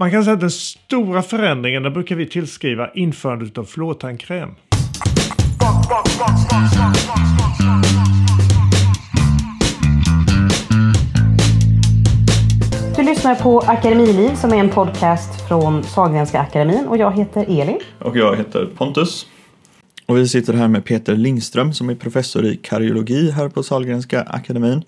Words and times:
Man 0.00 0.10
kan 0.10 0.24
säga 0.24 0.34
att 0.34 0.40
den 0.40 0.50
stora 0.50 1.22
förändringen 1.22 1.82
den 1.82 1.92
brukar 1.92 2.16
vi 2.16 2.26
tillskriva 2.26 2.90
införandet 2.94 3.58
av 3.58 3.64
fluortandkräm. 3.64 4.50
Du 12.96 13.02
lyssnar 13.02 13.34
på 13.34 13.60
Akademiliv 13.60 14.34
som 14.34 14.52
är 14.52 14.56
en 14.56 14.70
podcast 14.70 15.48
från 15.48 15.82
Sahlgrenska 15.82 16.40
akademin 16.40 16.86
och 16.86 16.96
jag 16.96 17.16
heter 17.16 17.60
Elin. 17.60 17.78
Och 17.98 18.16
jag 18.16 18.36
heter 18.36 18.68
Pontus. 18.76 19.26
Och 20.06 20.16
vi 20.16 20.28
sitter 20.28 20.52
här 20.52 20.68
med 20.68 20.84
Peter 20.84 21.16
Lindström 21.16 21.72
som 21.72 21.90
är 21.90 21.94
professor 21.94 22.44
i 22.44 22.56
kardiologi 22.56 23.30
här 23.30 23.48
på 23.48 23.62
Sahlgrenska 23.62 24.22
akademin. 24.22 24.84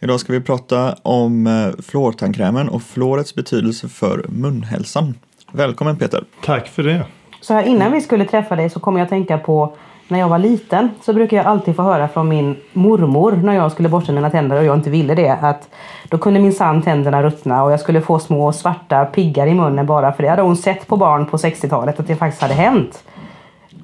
Idag 0.00 0.20
ska 0.20 0.32
vi 0.32 0.40
prata 0.40 0.94
om 1.02 1.46
eh, 1.46 1.82
fluortandkrämen 1.82 2.68
och 2.68 2.82
fluorets 2.82 3.34
betydelse 3.34 3.88
för 3.88 4.26
munhälsan. 4.28 5.14
Välkommen 5.52 5.96
Peter! 5.96 6.24
Tack 6.44 6.68
för 6.68 6.82
det! 6.82 7.06
Så 7.40 7.54
här 7.54 7.62
innan 7.62 7.92
vi 7.92 8.00
skulle 8.00 8.24
träffa 8.24 8.56
dig 8.56 8.70
så 8.70 8.80
kom 8.80 8.96
jag 8.96 9.04
att 9.04 9.08
tänka 9.10 9.38
på 9.38 9.76
när 10.08 10.18
jag 10.18 10.28
var 10.28 10.38
liten 10.38 10.88
så 11.02 11.12
brukar 11.12 11.36
jag 11.36 11.46
alltid 11.46 11.76
få 11.76 11.82
höra 11.82 12.08
från 12.08 12.28
min 12.28 12.56
mormor 12.72 13.32
när 13.32 13.52
jag 13.52 13.72
skulle 13.72 13.88
borsta 13.88 14.12
mina 14.12 14.30
tänder 14.30 14.58
och 14.58 14.64
jag 14.64 14.76
inte 14.76 14.90
ville 14.90 15.14
det 15.14 15.30
att 15.30 15.68
då 16.08 16.18
kunde 16.18 16.40
min 16.40 16.52
sann 16.52 16.82
tänderna 16.82 17.22
ruttna 17.22 17.64
och 17.64 17.72
jag 17.72 17.80
skulle 17.80 18.00
få 18.00 18.18
små 18.18 18.52
svarta 18.52 19.04
piggar 19.04 19.46
i 19.46 19.54
munnen 19.54 19.86
bara 19.86 20.12
för 20.12 20.22
det 20.22 20.28
hade 20.28 20.42
hon 20.42 20.56
sett 20.56 20.86
på 20.86 20.96
barn 20.96 21.26
på 21.26 21.36
60-talet 21.36 22.00
att 22.00 22.06
det 22.06 22.16
faktiskt 22.16 22.42
hade 22.42 22.54
hänt. 22.54 23.04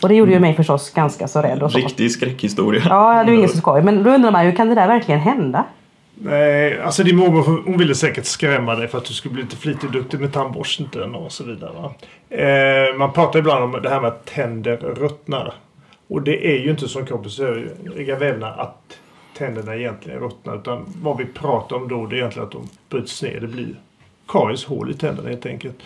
Och 0.03 0.09
det 0.09 0.15
gjorde 0.15 0.33
ju 0.33 0.41
mig 0.41 0.55
förstås 0.55 0.91
ganska 0.91 1.29
så 1.29 1.43
rädd. 1.43 1.63
Och 1.63 1.73
så. 1.73 1.79
Riktig 1.79 2.11
skräckhistoria. 2.11 2.83
Ja, 2.89 3.15
det 3.15 3.31
är 3.31 3.33
ju 3.33 3.37
ingen 3.37 3.49
som 3.49 3.61
skoj. 3.61 3.83
Men 3.83 4.03
då 4.03 4.11
undrar 4.11 4.31
man 4.31 4.47
ju, 4.47 4.53
kan 4.53 4.69
det 4.69 4.75
där 4.75 4.89
verkligen 4.89 5.21
hända? 5.21 5.65
Nej, 6.25 6.81
alltså 6.81 7.05
din 7.05 7.17
mormor 7.17 7.63
hon 7.65 7.79
ville 7.79 7.95
säkert 7.95 8.25
skrämma 8.25 8.75
dig 8.75 8.89
för 8.89 8.99
att 8.99 9.05
du 9.05 9.15
skulle 9.15 9.35
bli 9.35 9.43
lite 9.43 9.57
flitig 9.57 9.85
och 9.85 9.93
duktig 9.93 10.21
med 10.21 10.33
tandborsten 10.33 11.15
och 11.15 11.33
så 11.33 11.45
vidare. 11.45 11.73
Va? 11.73 11.95
Eh, 12.37 12.97
man 12.99 13.13
pratar 13.13 13.39
ibland 13.39 13.65
om 13.65 13.83
det 13.83 13.89
här 13.89 14.01
med 14.01 14.09
att 14.09 14.27
tänder 14.27 14.77
ruttnar. 14.77 15.55
Och 16.09 16.23
det 16.23 16.47
är 16.55 16.59
ju 16.59 16.71
inte 16.71 16.89
som 16.89 17.07
kroppens 17.07 17.41
övriga 17.41 18.19
vävnad 18.19 18.61
att 18.61 18.99
tänderna 19.39 19.77
egentligen 19.77 20.21
ruttnar. 20.21 20.57
Utan 20.57 20.85
vad 21.03 21.17
vi 21.19 21.25
pratar 21.25 21.77
om 21.77 21.89
då 21.89 22.07
det 22.07 22.17
är 22.17 22.19
egentligen 22.19 22.47
att 22.47 22.53
de 22.53 22.69
bryts 22.89 23.23
ner. 23.23 23.41
Det 23.41 23.47
blir 23.47 23.75
karieshål 24.29 24.91
i 24.91 24.95
tänderna 24.95 25.29
helt 25.29 25.47
enkelt. 25.47 25.77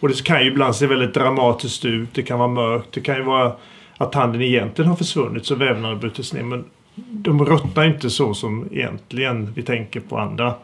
Och 0.00 0.08
det 0.08 0.24
kan 0.24 0.40
ju 0.40 0.46
ibland 0.46 0.76
se 0.76 0.86
väldigt 0.86 1.14
dramatiskt 1.14 1.84
ut. 1.84 2.08
Det 2.14 2.22
kan 2.22 2.38
vara 2.38 2.48
mörkt. 2.48 2.92
Det 2.92 3.00
kan 3.00 3.16
ju 3.16 3.22
vara 3.22 3.52
att 3.96 4.12
tanden 4.12 4.42
egentligen 4.42 4.88
har 4.88 4.96
försvunnit 4.96 5.46
så 5.46 5.54
vävnaden 5.54 5.98
bryts 5.98 6.32
ner. 6.32 6.42
Men 6.42 6.64
de 6.96 7.44
ruttnar 7.44 7.84
inte 7.84 8.10
så 8.10 8.34
som 8.34 8.68
egentligen 8.72 9.52
vi 9.54 9.62
tänker 9.62 10.00
på 10.00 10.18
andra 10.18 10.54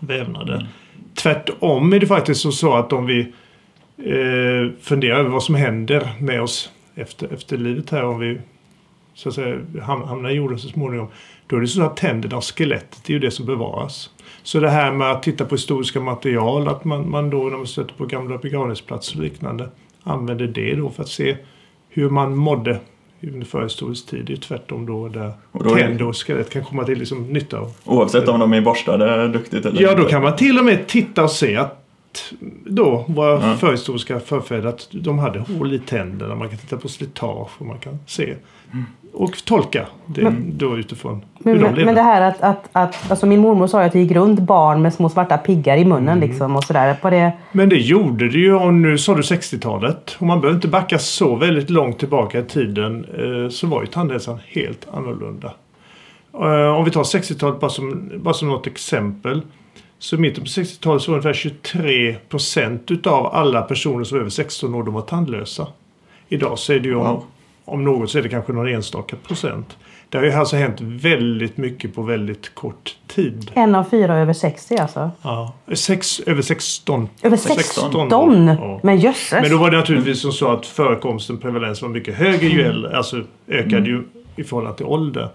vävnader. 0.00 0.54
Mm. 0.54 0.66
Tvärtom 1.14 1.92
är 1.92 2.00
det 2.00 2.06
faktiskt 2.06 2.52
så 2.52 2.74
att 2.74 2.92
om 2.92 3.06
vi 3.06 3.20
eh, 3.98 4.72
funderar 4.80 5.18
över 5.18 5.30
vad 5.30 5.42
som 5.42 5.54
händer 5.54 6.08
med 6.20 6.42
oss 6.42 6.72
efter, 6.94 7.32
efter 7.32 7.58
livet 7.58 7.90
här 7.90 8.04
om 8.04 8.18
vi 8.18 8.38
så 9.14 9.28
att 9.28 9.34
säga, 9.34 9.58
hamnar 9.82 10.30
i 10.30 10.34
jorden 10.34 10.58
så 10.58 10.68
småningom. 10.68 11.08
Då 11.46 11.56
är 11.56 11.60
det 11.60 11.66
så 11.66 11.82
att 11.82 11.96
tänderna 11.96 12.36
och 12.36 12.44
skelettet 12.44 13.08
är 13.08 13.12
ju 13.12 13.18
det 13.18 13.30
som 13.30 13.46
bevaras. 13.46 14.10
Så 14.42 14.60
det 14.60 14.70
här 14.70 14.92
med 14.92 15.10
att 15.10 15.22
titta 15.22 15.44
på 15.44 15.54
historiska 15.54 16.00
material, 16.00 16.68
att 16.68 16.84
man, 16.84 17.10
man 17.10 17.30
då 17.30 17.42
när 17.42 17.56
man 17.56 17.66
stöter 17.66 17.94
på 17.94 18.06
gamla 18.06 18.38
begravningsplatser 18.38 19.16
och 19.16 19.22
liknande 19.22 19.68
använder 20.02 20.46
det 20.46 20.74
då 20.74 20.90
för 20.90 21.02
att 21.02 21.08
se 21.08 21.36
hur 21.88 22.10
man 22.10 22.36
mådde 22.36 22.80
under 23.22 23.46
förhistorisk 23.46 24.06
tid. 24.06 24.24
Det 24.24 24.32
är 24.32 24.36
tvärtom 24.36 24.86
då 24.86 25.08
där 25.08 25.32
och 25.52 25.76
tänder 25.78 26.08
och 26.08 26.16
skelett 26.16 26.50
kan 26.50 26.64
komma 26.64 26.84
till 26.84 26.98
liksom 26.98 27.32
nytta. 27.32 27.70
Oavsett 27.84 28.28
om 28.28 28.40
de 28.40 28.52
är 28.52 28.60
borstade 28.60 29.28
duktigt 29.28 29.66
eller 29.66 29.82
Ja, 29.82 29.94
då 29.94 30.04
kan 30.04 30.22
man 30.22 30.36
till 30.36 30.58
och 30.58 30.64
med 30.64 30.86
titta 30.86 31.24
och 31.24 31.30
se 31.30 31.56
att 31.56 31.87
då 32.66 33.04
våra 33.08 33.48
ja. 33.48 33.56
förhistoriska 33.56 34.20
förfäder 34.20 34.68
att 34.68 34.88
de 34.90 35.18
hade 35.18 35.38
hål 35.38 35.72
i 35.72 35.78
tänderna. 35.78 36.34
Man 36.34 36.48
kan 36.48 36.58
titta 36.58 36.76
på 36.76 36.88
slitage 36.88 37.50
och 37.58 37.66
man 37.66 37.78
kan 37.78 37.98
se. 38.06 38.34
Mm. 38.72 38.84
Och 39.12 39.44
tolka 39.44 39.86
det 40.06 40.22
men, 40.22 40.58
då 40.58 40.78
utifrån 40.78 41.24
men, 41.38 41.54
hur 41.54 41.64
de 41.64 41.74
lever. 41.74 41.84
Men 41.84 41.94
det 41.94 42.02
här 42.02 42.20
att, 42.20 42.40
att, 42.40 42.68
att 42.72 43.10
alltså 43.10 43.26
min 43.26 43.40
mormor 43.40 43.66
sa 43.66 43.82
att 43.82 43.92
det 43.92 44.00
gick 44.00 44.12
runt 44.12 44.40
barn 44.40 44.82
med 44.82 44.94
små 44.94 45.08
svarta 45.08 45.38
piggar 45.38 45.76
i 45.76 45.84
munnen 45.84 46.18
mm. 46.18 46.28
liksom 46.28 46.56
och 46.56 46.64
sådär. 46.64 46.94
På 46.94 47.10
det... 47.10 47.32
Men 47.52 47.68
det 47.68 47.76
gjorde 47.76 48.28
det 48.28 48.38
ju. 48.38 48.54
Och 48.54 48.74
nu 48.74 48.98
sa 48.98 49.14
du 49.14 49.22
60-talet. 49.22 50.16
Och 50.18 50.26
man 50.26 50.40
behöver 50.40 50.56
inte 50.56 50.68
backa 50.68 50.98
så 50.98 51.36
väldigt 51.36 51.70
långt 51.70 51.98
tillbaka 51.98 52.38
i 52.38 52.42
tiden. 52.42 53.04
Eh, 53.04 53.50
så 53.50 53.66
var 53.66 53.80
ju 53.80 53.86
tandhälsan 53.86 54.38
helt 54.46 54.86
annorlunda. 54.92 55.52
Eh, 56.34 56.76
om 56.76 56.84
vi 56.84 56.90
tar 56.90 57.02
60-talet 57.02 57.60
bara 57.60 57.70
som, 57.70 58.12
bara 58.16 58.34
som 58.34 58.48
något 58.48 58.66
exempel. 58.66 59.42
Så 59.98 60.16
i 60.16 60.18
mitten 60.18 60.44
på 60.44 60.48
60-talet 60.48 61.02
så 61.02 61.10
var 61.10 61.18
ungefär 61.18 61.32
23 61.32 62.16
procent 62.28 62.90
utav 62.90 63.26
alla 63.26 63.62
personer 63.62 64.04
som 64.04 64.16
är 64.16 64.20
över 64.20 64.30
16 64.30 64.74
år 64.74 64.82
de 64.82 64.94
var 64.94 65.02
tandlösa. 65.02 65.66
Idag 66.28 66.58
så 66.58 66.72
är 66.72 66.80
det 66.80 66.88
ju 66.88 66.94
om, 66.94 67.06
wow. 67.06 67.24
om 67.64 67.84
något 67.84 68.10
så 68.10 68.18
är 68.18 68.22
det 68.22 68.28
kanske 68.28 68.52
någon 68.52 68.68
enstaka 68.68 69.16
procent. 69.16 69.76
Det 70.08 70.18
har 70.18 70.24
ju 70.24 70.32
alltså 70.32 70.56
hänt 70.56 70.80
väldigt 70.80 71.56
mycket 71.56 71.94
på 71.94 72.02
väldigt 72.02 72.54
kort 72.54 72.96
tid. 73.06 73.50
En 73.54 73.74
av 73.74 73.84
fyra 73.84 74.16
över 74.16 74.32
60 74.32 74.76
alltså? 74.76 75.10
Ja, 75.22 75.54
sex, 75.74 76.20
över 76.20 76.42
16. 76.42 77.08
Över 77.22 77.36
16? 77.36 77.56
16 77.56 78.08
ja. 78.10 78.80
Men 78.82 78.98
jösses! 78.98 79.42
Men 79.42 79.50
då 79.50 79.58
var 79.58 79.70
det 79.70 79.76
naturligtvis 79.76 80.20
som 80.20 80.32
så 80.32 80.52
att 80.52 80.66
förekomsten, 80.66 81.38
prevalens 81.38 81.82
var 81.82 81.88
mycket 81.88 82.14
högre 82.14 82.46
ju 82.46 82.62
äldre, 82.62 82.96
alltså 82.96 83.22
ökade 83.48 83.76
mm. 83.76 83.90
ju 83.90 84.04
i 84.36 84.44
förhållande 84.44 84.76
till 84.76 84.86
ålder. 84.86 85.28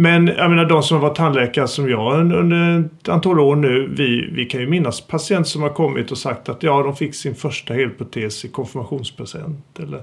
Men 0.00 0.26
jag 0.26 0.50
menar 0.50 0.64
de 0.64 0.82
som 0.82 0.96
har 0.96 1.08
varit 1.08 1.16
tandläkare 1.16 1.68
som 1.68 1.90
jag 1.90 2.32
under 2.32 2.78
ett 2.80 3.08
antal 3.08 3.40
år 3.40 3.56
nu. 3.56 3.94
Vi, 3.96 4.30
vi 4.32 4.44
kan 4.44 4.60
ju 4.60 4.66
minnas 4.66 5.00
patienter 5.00 5.50
som 5.50 5.62
har 5.62 5.68
kommit 5.68 6.10
och 6.10 6.18
sagt 6.18 6.48
att 6.48 6.62
ja, 6.62 6.82
de 6.82 6.96
fick 6.96 7.14
sin 7.14 7.34
första 7.34 7.74
helprotes 7.74 8.44
i 8.44 8.48
konfirmationspresent. 8.48 9.78
Eller 9.78 10.02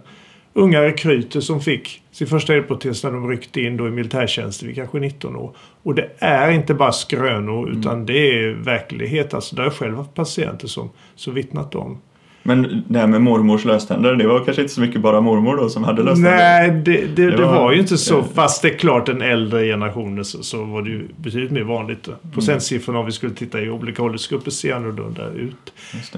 unga 0.53 0.81
rekryter 0.81 1.39
som 1.39 1.61
fick 1.61 2.01
sin 2.11 2.27
första 2.27 2.53
helprotes 2.53 3.03
när 3.03 3.11
de 3.11 3.29
ryckte 3.29 3.61
in 3.61 3.77
då 3.77 3.87
i 3.87 3.91
militärtjänsten 3.91 4.67
vid 4.67 4.75
kanske 4.77 4.99
19 4.99 5.35
år. 5.35 5.55
Och 5.83 5.95
det 5.95 6.09
är 6.19 6.51
inte 6.51 6.73
bara 6.73 6.91
skrönor 6.91 7.69
utan 7.69 7.93
mm. 7.93 8.05
det 8.05 8.39
är 8.39 8.53
verklighet. 8.53 9.33
Alltså, 9.33 9.55
det 9.55 9.61
har 9.61 9.67
jag 9.67 9.73
själv 9.73 9.97
haft 9.97 10.13
patienter 10.13 10.67
som, 10.67 10.89
som 11.15 11.33
vittnat 11.33 11.75
om. 11.75 12.01
Men 12.47 12.83
det 12.87 12.99
här 12.99 13.07
med 13.07 13.21
mormors 13.21 13.65
löständer, 13.65 14.15
det 14.15 14.27
var 14.27 14.45
kanske 14.45 14.61
inte 14.61 14.73
så 14.73 14.81
mycket 14.81 15.01
bara 15.01 15.21
mormor 15.21 15.57
då 15.57 15.69
som 15.69 15.83
hade 15.83 16.03
löständer? 16.03 16.31
Nej, 16.31 16.71
det, 16.71 16.91
det, 16.91 17.07
det, 17.07 17.31
det 17.31 17.45
var, 17.45 17.53
var, 17.53 17.71
ju 17.71 17.79
inte 17.79 17.97
så. 17.97 18.23
Fast 18.23 18.61
det 18.61 18.67
är 18.67 18.77
klart 18.77 19.05
den 19.05 19.21
äldre 19.21 19.65
generationen 19.65 20.25
så, 20.25 20.43
så 20.43 20.63
var 20.63 20.81
det 20.81 20.89
ju 20.89 21.07
betydligt 21.17 21.51
mer 21.51 21.63
vanligt. 21.63 22.07
Mm. 22.07 22.19
Procentsiffrorna 22.33 22.99
om 22.99 23.05
vi 23.05 23.11
skulle 23.11 23.33
titta 23.33 23.61
i 23.61 23.69
olika 23.69 24.03
åldersgrupper 24.03 24.51
ser 24.51 24.73
annorlunda 24.73 25.29
ut. 25.29 25.73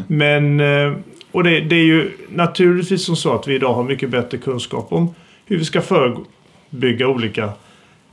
Men, 0.08 0.60
eh, 0.60 0.94
och 1.32 1.44
det, 1.44 1.60
det 1.60 1.76
är 1.76 1.86
ju 1.86 2.12
naturligtvis 2.30 3.06
som 3.06 3.16
så 3.16 3.36
att 3.36 3.48
vi 3.48 3.56
idag 3.56 3.74
har 3.74 3.84
mycket 3.84 4.10
bättre 4.10 4.38
kunskap 4.38 4.88
om 4.90 5.16
hur 5.46 5.58
vi 5.58 5.66
ska 5.66 5.82
förebygga 5.82 7.08
olika 7.08 7.50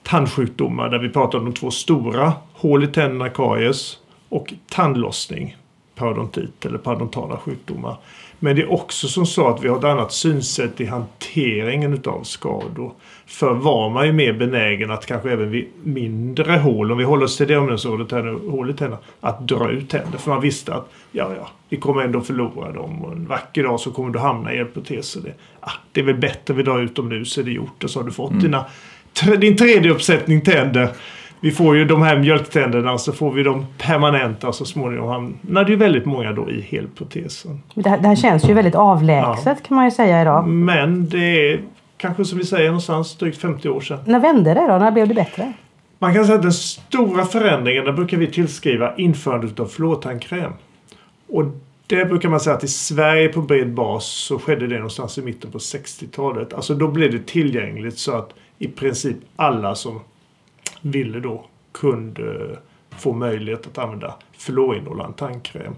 tandsjukdomar. 0.03 0.89
Där 0.89 0.99
vi 0.99 1.09
pratar 1.09 1.39
om 1.39 1.45
de 1.45 1.55
två 1.55 1.71
stora, 1.71 2.33
hål 2.53 2.85
i 2.85 2.87
tänderna, 2.87 3.29
karies 3.29 3.99
och 4.29 4.53
tandlossning 4.71 5.57
parodontit 5.95 6.67
eller 6.67 6.79
parodontala 6.79 7.37
sjukdomar. 7.37 7.97
Men 8.39 8.57
det 8.57 8.63
är 8.63 8.73
också 8.73 9.09
som 9.09 9.27
så 9.27 9.49
att 9.49 9.65
vi 9.65 9.69
har 9.69 9.79
ett 9.79 9.85
annat 9.85 10.13
synsätt 10.13 10.81
i 10.81 10.85
hanteringen 10.85 11.95
utav 11.95 12.23
skador. 12.23 12.93
Förr 13.27 13.55
var 13.55 13.91
man 13.91 14.07
ju 14.07 14.13
mer 14.13 14.33
benägen 14.33 14.91
att 14.91 15.07
kanske 15.07 15.31
även 15.31 15.51
vid 15.51 15.67
mindre 15.83 16.53
hål, 16.53 16.93
om 16.93 16.99
vi 16.99 17.05
håller 17.05 17.25
oss 17.25 17.37
till 17.37 17.49
det 17.49 17.57
området 17.57 18.13
här 18.13 18.23
nu, 18.23 18.51
hål 18.51 18.71
i 18.71 18.73
tänderna, 18.73 19.03
att 19.21 19.49
dra 19.49 19.71
ut 19.71 19.91
tänder. 19.91 20.19
För 20.19 20.31
man 20.31 20.41
visste 20.41 20.75
att 20.75 20.93
ja, 21.13 21.33
ja, 21.37 21.49
vi 21.69 21.77
kommer 21.77 22.03
ändå 22.03 22.21
förlora 22.21 22.73
dem 22.73 23.05
och 23.05 23.13
en 23.13 23.27
vacker 23.27 23.63
dag 23.63 23.81
så 23.81 23.91
kommer 23.91 24.11
du 24.11 24.19
hamna 24.19 24.55
i 24.55 24.59
en 24.59 24.71
protes. 24.71 25.15
Det, 25.15 25.33
ah, 25.61 25.73
det 25.93 26.01
är 26.01 26.05
väl 26.05 26.19
bättre 26.19 26.55
vi 26.55 26.63
drar 26.63 26.81
ut 26.81 26.97
dem 26.97 27.09
nu 27.09 27.25
så 27.25 27.41
är 27.41 27.45
det 27.45 27.53
gjort 27.53 27.85
och 27.85 27.91
så 27.91 27.99
har 27.99 28.05
du 28.05 28.13
fått 28.13 28.31
mm. 28.31 28.43
dina, 28.43 28.65
din 29.39 29.57
tredje 29.57 29.91
uppsättning 29.91 30.41
tänder 30.41 30.89
vi 31.45 31.51
får 31.51 31.77
ju 31.77 31.85
de 31.85 32.03
här 32.03 32.19
mjölktänderna 32.19 32.99
så 32.99 33.13
får 33.13 33.33
vi 33.33 33.43
dem 33.43 33.67
permanenta 33.79 34.53
så 34.53 34.65
småningom 34.65 35.09
hamnar 35.09 35.65
det 35.65 35.71
ju 35.71 35.77
väldigt 35.77 36.05
många 36.05 36.33
då 36.33 36.51
i 36.51 36.61
helprotesen. 36.61 37.63
Det 37.75 37.89
här, 37.89 37.99
det 37.99 38.09
här 38.09 38.17
känns 38.17 38.49
ju 38.49 38.55
väldigt 38.55 38.75
avlägset 38.75 39.47
ja. 39.47 39.67
kan 39.69 39.75
man 39.77 39.85
ju 39.85 39.91
säga 39.91 40.23
idag. 40.23 40.49
Men 40.49 41.09
det 41.09 41.53
är 41.53 41.61
kanske 41.97 42.25
som 42.25 42.39
vi 42.39 42.45
säger 42.45 42.67
någonstans 42.67 43.17
drygt 43.17 43.41
50 43.41 43.69
år 43.69 43.81
sedan. 43.81 43.99
När 44.07 44.21
vände 44.21 44.55
det 44.55 44.67
då? 44.69 44.79
När 44.79 44.91
blev 44.91 45.09
det 45.09 45.15
bättre? 45.15 45.53
Man 45.99 46.15
kan 46.15 46.25
säga 46.25 46.37
att 46.37 46.43
den 46.43 46.53
stora 46.53 47.25
förändringen, 47.25 47.85
där 47.85 47.93
brukar 47.93 48.17
vi 48.17 48.27
tillskriva 48.27 48.97
införandet 48.97 49.61
av 49.61 49.67
fluortandkräm. 49.67 50.53
Och 51.29 51.45
det 51.87 52.05
brukar 52.05 52.29
man 52.29 52.41
säga 52.41 52.57
att 52.57 52.65
i 52.65 52.69
Sverige 52.69 53.29
på 53.29 53.41
bred 53.41 53.75
bas 53.75 54.07
så 54.07 54.39
skedde 54.39 54.67
det 54.67 54.77
någonstans 54.77 55.19
i 55.19 55.23
mitten 55.23 55.51
på 55.51 55.59
60-talet. 55.59 56.55
Alltså 56.55 56.75
då 56.75 56.89
blev 56.89 57.13
det 57.13 57.27
tillgängligt 57.27 57.99
så 57.99 58.13
att 58.17 58.31
i 58.59 58.69
princip 58.69 59.17
alla 59.37 59.75
som 59.75 60.01
ville 60.85 61.21
då 61.21 61.45
kunde 61.73 62.59
få 62.99 63.13
möjlighet 63.13 63.67
att 63.67 63.79
använda 63.79 64.15
fluorinnehållande 64.39 65.19
tandkräm. 65.19 65.75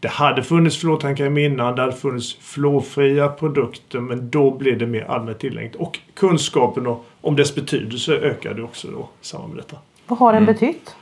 Det 0.00 0.08
hade 0.08 0.42
funnits 0.42 0.76
fluortandkräm 0.76 1.38
innan, 1.38 1.76
det 1.76 1.82
hade 1.82 1.96
funnits 1.96 2.34
fluorfria 2.34 3.28
produkter 3.28 4.00
men 4.00 4.30
då 4.30 4.50
blev 4.50 4.78
det 4.78 4.86
mer 4.86 5.04
allmänt 5.04 5.38
tillgängligt. 5.38 5.76
Och 5.76 5.98
kunskapen 6.14 6.96
om 7.20 7.36
dess 7.36 7.54
betydelse 7.54 8.12
ökade 8.12 8.62
också 8.62 8.88
då 8.88 9.08
i 9.22 9.26
samband 9.26 9.54
med 9.54 9.64
detta. 9.64 9.76
Vad 10.06 10.18
har 10.18 10.32
den 10.32 10.42
mm. 10.42 10.54
betytt? 10.54 10.96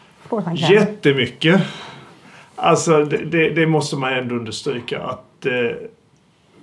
Jättemycket. 0.55 1.63
Alltså 2.57 3.05
det, 3.05 3.17
det, 3.17 3.51
det, 3.51 3.67
måste 3.67 3.97
man 3.97 4.13
ändå 4.13 4.35
understryka 4.35 5.03
att 5.03 5.27
att 5.39 5.47
eh, 5.47 5.53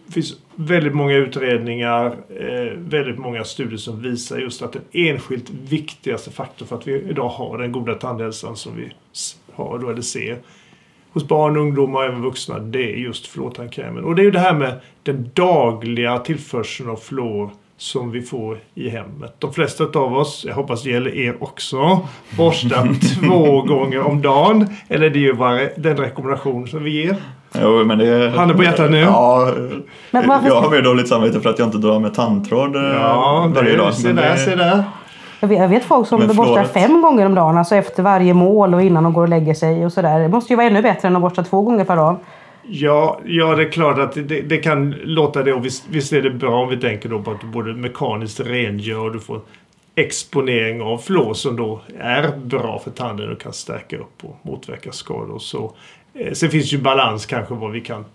det 0.05 0.13
finns 0.13 0.33
väldigt 0.55 0.93
många 0.93 1.15
utredningar, 1.15 2.05
eh, 2.29 2.77
väldigt 2.77 3.17
många 3.17 3.43
studier 3.43 3.77
som 3.77 4.01
visar 4.01 4.37
just 4.37 4.61
att 4.61 4.73
den 4.73 4.81
enskilt 4.91 5.49
viktigaste 5.49 6.31
faktorn 6.31 6.67
för 6.67 6.75
att 6.75 6.87
vi 6.87 6.93
idag 6.93 7.29
har 7.29 7.57
den 7.57 7.71
goda 7.71 7.93
tandhälsan 7.93 8.55
som 8.55 8.75
vi 8.75 8.91
har 9.53 9.79
då, 9.79 9.89
eller 9.89 10.01
ser 10.01 10.37
hos 11.13 11.27
barn, 11.27 11.57
ungdomar 11.57 11.99
och 11.99 12.05
även 12.05 12.21
vuxna, 12.21 12.59
det 12.59 12.93
är 12.93 12.95
just 12.95 13.27
fluortandkrämen. 13.27 14.03
Och 14.03 14.15
det 14.15 14.21
är 14.21 14.23
ju 14.23 14.31
det 14.31 14.39
här 14.39 14.53
med 14.53 14.79
den 15.03 15.29
dagliga 15.33 16.19
tillförseln 16.19 16.89
av 16.89 16.95
fluor 16.95 17.49
som 17.77 18.11
vi 18.11 18.21
får 18.21 18.59
i 18.75 18.89
hemmet. 18.89 19.35
De 19.39 19.53
flesta 19.53 19.83
av 19.83 20.13
oss, 20.13 20.45
jag 20.47 20.55
hoppas 20.55 20.83
det 20.83 20.89
gäller 20.89 21.15
er 21.15 21.43
också, 21.43 22.07
borstar 22.37 22.89
två 23.19 23.61
gånger 23.61 23.99
om 23.99 24.21
dagen. 24.21 24.65
Eller 24.87 25.09
det 25.09 25.19
är 25.19 25.21
ju 25.21 25.69
den 25.75 25.97
rekommendation 25.97 26.67
som 26.67 26.83
vi 26.83 26.91
ger. 26.91 27.15
Jo, 27.61 27.83
men 27.85 27.97
det... 27.97 28.29
Handen 28.35 28.57
på 28.57 28.63
hjärtat 28.63 28.91
nu. 28.91 28.99
Ja, 28.99 29.49
Men 30.11 30.27
varför- 30.27 30.47
jag 30.47 30.61
har 30.61 30.69
mer 30.69 30.81
dåligt 30.81 31.07
samvete 31.07 31.39
för 31.41 31.49
att 31.49 31.59
jag 31.59 31.67
inte 31.67 31.77
drar 31.77 31.99
med 31.99 32.13
tandtråd 32.13 32.75
eh, 32.75 32.81
Ja, 32.81 33.51
varje 33.55 33.71
det, 33.71 33.77
dag. 33.77 33.93
se 33.93 34.07
men 34.07 34.15
där, 34.15 34.31
det- 34.31 34.37
se 34.37 34.55
där. 34.55 34.83
Jag 35.39 35.47
vet, 35.47 35.59
jag 35.59 35.67
vet 35.67 35.83
folk 35.85 36.07
som 36.07 36.19
borstar 36.27 36.63
fem 36.63 37.01
gånger 37.01 37.25
om 37.25 37.35
dagen, 37.35 37.57
alltså 37.57 37.75
efter 37.75 38.03
varje 38.03 38.33
mål 38.33 38.73
och 38.73 38.81
innan 38.81 39.03
de 39.03 39.13
går 39.13 39.21
och 39.21 39.29
lägger 39.29 39.53
sig 39.53 39.85
och 39.85 39.91
sådär. 39.93 40.19
Det 40.19 40.29
måste 40.29 40.53
ju 40.53 40.57
vara 40.57 40.67
ännu 40.67 40.81
bättre 40.81 41.07
än 41.07 41.15
att 41.15 41.21
borsta 41.21 41.43
två 41.43 41.61
gånger 41.61 41.85
per 41.85 41.95
dag. 41.95 42.15
Ja, 42.67 43.19
ja, 43.25 43.55
det 43.55 43.63
är 43.63 43.71
klart 43.71 43.99
att 43.99 44.13
det, 44.13 44.41
det 44.41 44.57
kan 44.57 44.95
låta 45.03 45.43
det 45.43 45.53
och 45.53 45.65
visst, 45.65 45.83
visst 45.89 46.13
är 46.13 46.21
det 46.21 46.29
bra 46.29 46.61
om 46.63 46.69
vi 46.69 46.77
tänker 46.77 47.09
då 47.09 47.19
på 47.19 47.31
att 47.31 47.41
du 47.41 47.47
både 47.47 47.73
mekaniskt 47.73 48.39
rengör 48.39 49.05
och 49.05 49.11
du 49.13 49.19
får 49.19 49.39
exponering 49.95 50.81
av 50.81 50.97
fluor 50.97 51.33
som 51.33 51.55
då 51.55 51.81
är 51.99 52.37
bra 52.37 52.79
för 52.79 52.91
tanden 52.91 53.31
och 53.31 53.39
kan 53.39 53.53
stärka 53.53 53.97
upp 53.97 54.23
och 54.23 54.39
motverka 54.41 54.91
skador. 54.91 55.39
Så, 55.39 55.73
eh, 56.13 56.33
sen 56.33 56.49
finns 56.49 56.73
ju 56.73 56.77
balans 56.77 57.25
kanske 57.25 57.53
vad 57.53 57.71
vi 57.71 57.81
kan 57.81 58.05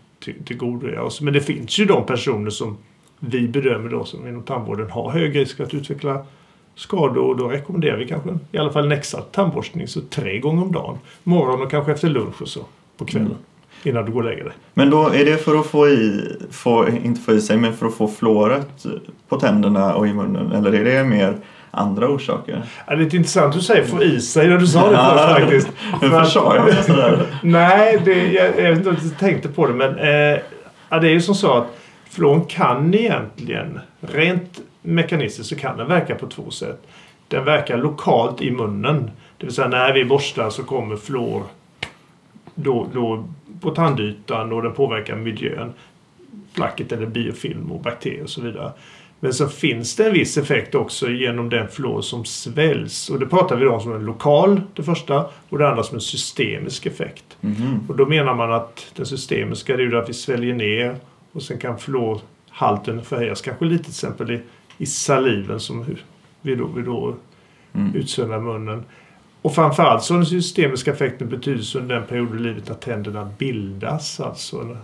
tillgodogöra 0.45 1.03
oss. 1.03 1.21
Men 1.21 1.33
det 1.33 1.41
finns 1.41 1.79
ju 1.79 1.85
de 1.85 2.07
personer 2.07 2.51
som 2.51 2.77
vi 3.19 3.49
bedömer 3.49 3.91
då 3.91 4.05
som 4.05 4.29
inom 4.29 4.43
tandvården 4.43 4.91
har 4.91 5.11
hög 5.11 5.37
risk 5.37 5.61
att 5.61 5.75
utveckla 5.75 6.27
skador 6.75 7.29
och 7.29 7.37
då 7.37 7.49
rekommenderar 7.49 7.97
vi 7.97 8.07
kanske 8.07 8.39
i 8.53 8.59
alla 8.59 8.73
fall 8.73 8.85
en 8.85 8.93
extra 8.93 9.21
tandborstning 9.21 9.89
så 9.89 10.01
tre 10.01 10.39
gånger 10.39 10.63
om 10.63 10.73
dagen. 10.73 10.99
Morgon 11.23 11.63
och 11.63 11.71
kanske 11.71 11.93
efter 11.93 12.09
lunch 12.09 12.43
och 12.43 12.49
så 12.49 12.61
på 12.97 13.05
kvällen. 13.05 13.37
Innan 13.83 14.05
du 14.05 14.13
går 14.13 14.21
och 14.21 14.29
lägger 14.29 14.45
dig. 14.45 14.53
Men 14.75 14.91
då 14.91 15.09
är 15.09 15.25
det 15.25 15.37
för 15.37 15.61
att 15.61 15.67
få 15.67 15.89
i, 15.89 16.25
få, 16.51 16.89
inte 16.89 17.21
få 17.21 17.33
i 17.33 17.41
sig, 17.41 17.57
men 17.57 17.77
för 17.77 17.87
att 17.87 17.95
få 17.95 18.09
fluoret 18.09 18.87
på 19.29 19.41
tänderna 19.41 19.95
och 19.95 20.09
i 20.09 20.13
munnen? 20.13 20.53
Eller 20.53 20.73
är 20.73 20.85
det 20.85 21.05
mer 21.05 21.39
andra 21.71 22.09
orsaker? 22.09 22.63
Ja, 22.87 22.97
det 22.97 23.03
är 23.03 23.15
intressant 23.15 23.47
att 23.47 23.53
du 23.53 23.61
säger 23.61 23.85
få 23.85 24.03
i 24.03 24.21
sig 24.21 24.49
när 24.49 24.59
du 24.59 24.67
sa 24.67 24.91
det 24.91 24.97
först 24.97 25.41
faktiskt. 25.41 25.69
Varför 26.13 26.25
sa 26.25 26.57
jag 26.57 26.67
det 26.67 26.83
sådär? 26.83 27.27
Nej, 27.43 28.03
det, 28.05 28.33
jag, 28.33 28.47
jag 28.47 28.69
vet 28.69 28.79
inte 28.79 28.91
om 28.91 28.97
du 29.03 29.11
tänkte 29.11 29.49
på 29.49 29.67
det 29.67 29.75
men 29.75 29.99
eh, 29.99 30.41
ja, 30.89 30.99
det 30.99 31.09
är 31.09 31.13
ju 31.13 31.21
som 31.21 31.35
så 31.35 31.53
att 31.53 31.67
fluon 32.11 32.45
kan 32.45 32.95
egentligen 32.95 33.81
rent 34.01 34.61
mekanistiskt 34.83 35.49
så 35.49 35.57
kan 35.57 35.77
den 35.77 35.89
verka 35.89 36.15
på 36.15 36.27
två 36.27 36.51
sätt. 36.51 36.87
Den 37.29 37.45
verkar 37.45 37.79
lokalt 37.79 38.43
i 38.43 38.51
munnen. 38.51 39.11
Det 39.37 39.47
vill 39.47 39.55
säga 39.55 39.69
när 39.69 39.93
vi 39.93 40.05
borstar 40.05 40.51
så 40.51 40.65
kommer 40.65 40.97
fluor 40.97 41.43
då, 42.55 42.87
då 42.93 43.25
på 43.61 43.71
tandytan 43.71 44.53
och 44.53 44.63
den 44.63 44.73
påverkar 44.73 45.17
miljön. 45.17 45.73
Placket 46.55 46.93
eller 46.93 47.07
biofilm 47.07 47.73
och 47.73 47.81
bakterier 47.81 48.23
och 48.23 48.31
så 48.31 48.41
vidare. 48.41 48.73
Men 49.21 49.35
så 49.35 49.49
finns 49.49 49.97
det 49.97 50.07
en 50.07 50.13
viss 50.13 50.39
effekt 50.39 50.75
också 50.75 51.11
genom 51.11 51.49
den 51.49 51.69
fluor 51.69 52.01
som 52.01 52.25
sväljs. 52.25 53.11
Och 53.11 53.21
det 53.21 53.27
pratar 53.27 53.57
vi 53.57 53.67
om 53.67 53.81
som 53.81 53.93
en 53.93 54.05
lokal, 54.05 54.61
det 54.75 54.83
första, 54.83 55.31
och 55.49 55.59
det 55.59 55.69
andra 55.69 55.83
som 55.83 55.95
en 55.95 56.01
systemisk 56.01 56.87
effekt. 56.87 57.37
Mhm. 57.41 57.81
Och 57.89 57.97
då 57.97 58.07
menar 58.07 58.35
man 58.35 58.53
att 58.53 58.93
den 58.97 59.07
systemiska 59.07 59.77
det 59.77 59.83
är 59.83 59.87
ju 59.87 59.99
att 59.99 60.09
vi 60.09 60.15
sväljer 60.15 60.55
ner 60.55 60.97
och 61.33 61.43
sen 61.43 61.59
kan 61.59 61.79
fluorhalten 61.79 63.05
förhöjas 63.05 63.43
kanske 63.43 63.65
lite 63.65 63.85
till 63.85 63.91
exempel 63.91 64.31
i, 64.31 64.41
i 64.79 64.87
saliven 64.87 65.61
som 65.61 65.85
vi 66.43 66.55
då, 66.55 66.67
vi 66.67 66.83
då 66.83 67.15
Mm. 67.73 67.95
utsöndrar 67.95 68.41
munnen. 68.41 68.85
Och 69.43 69.55
framförallt 69.55 70.03
så 70.03 70.15
har 70.15 70.19
den 70.19 70.27
systemiska 70.27 70.93
effekten 70.93 71.29
betydelse 71.29 71.79
under 71.79 71.95
den 71.95 72.07
period 72.07 72.37
i 72.37 72.39
livet 72.39 72.69
när 72.69 72.75
tänderna 72.75 73.31
bildas. 73.39 74.21
Alltså 74.21 74.77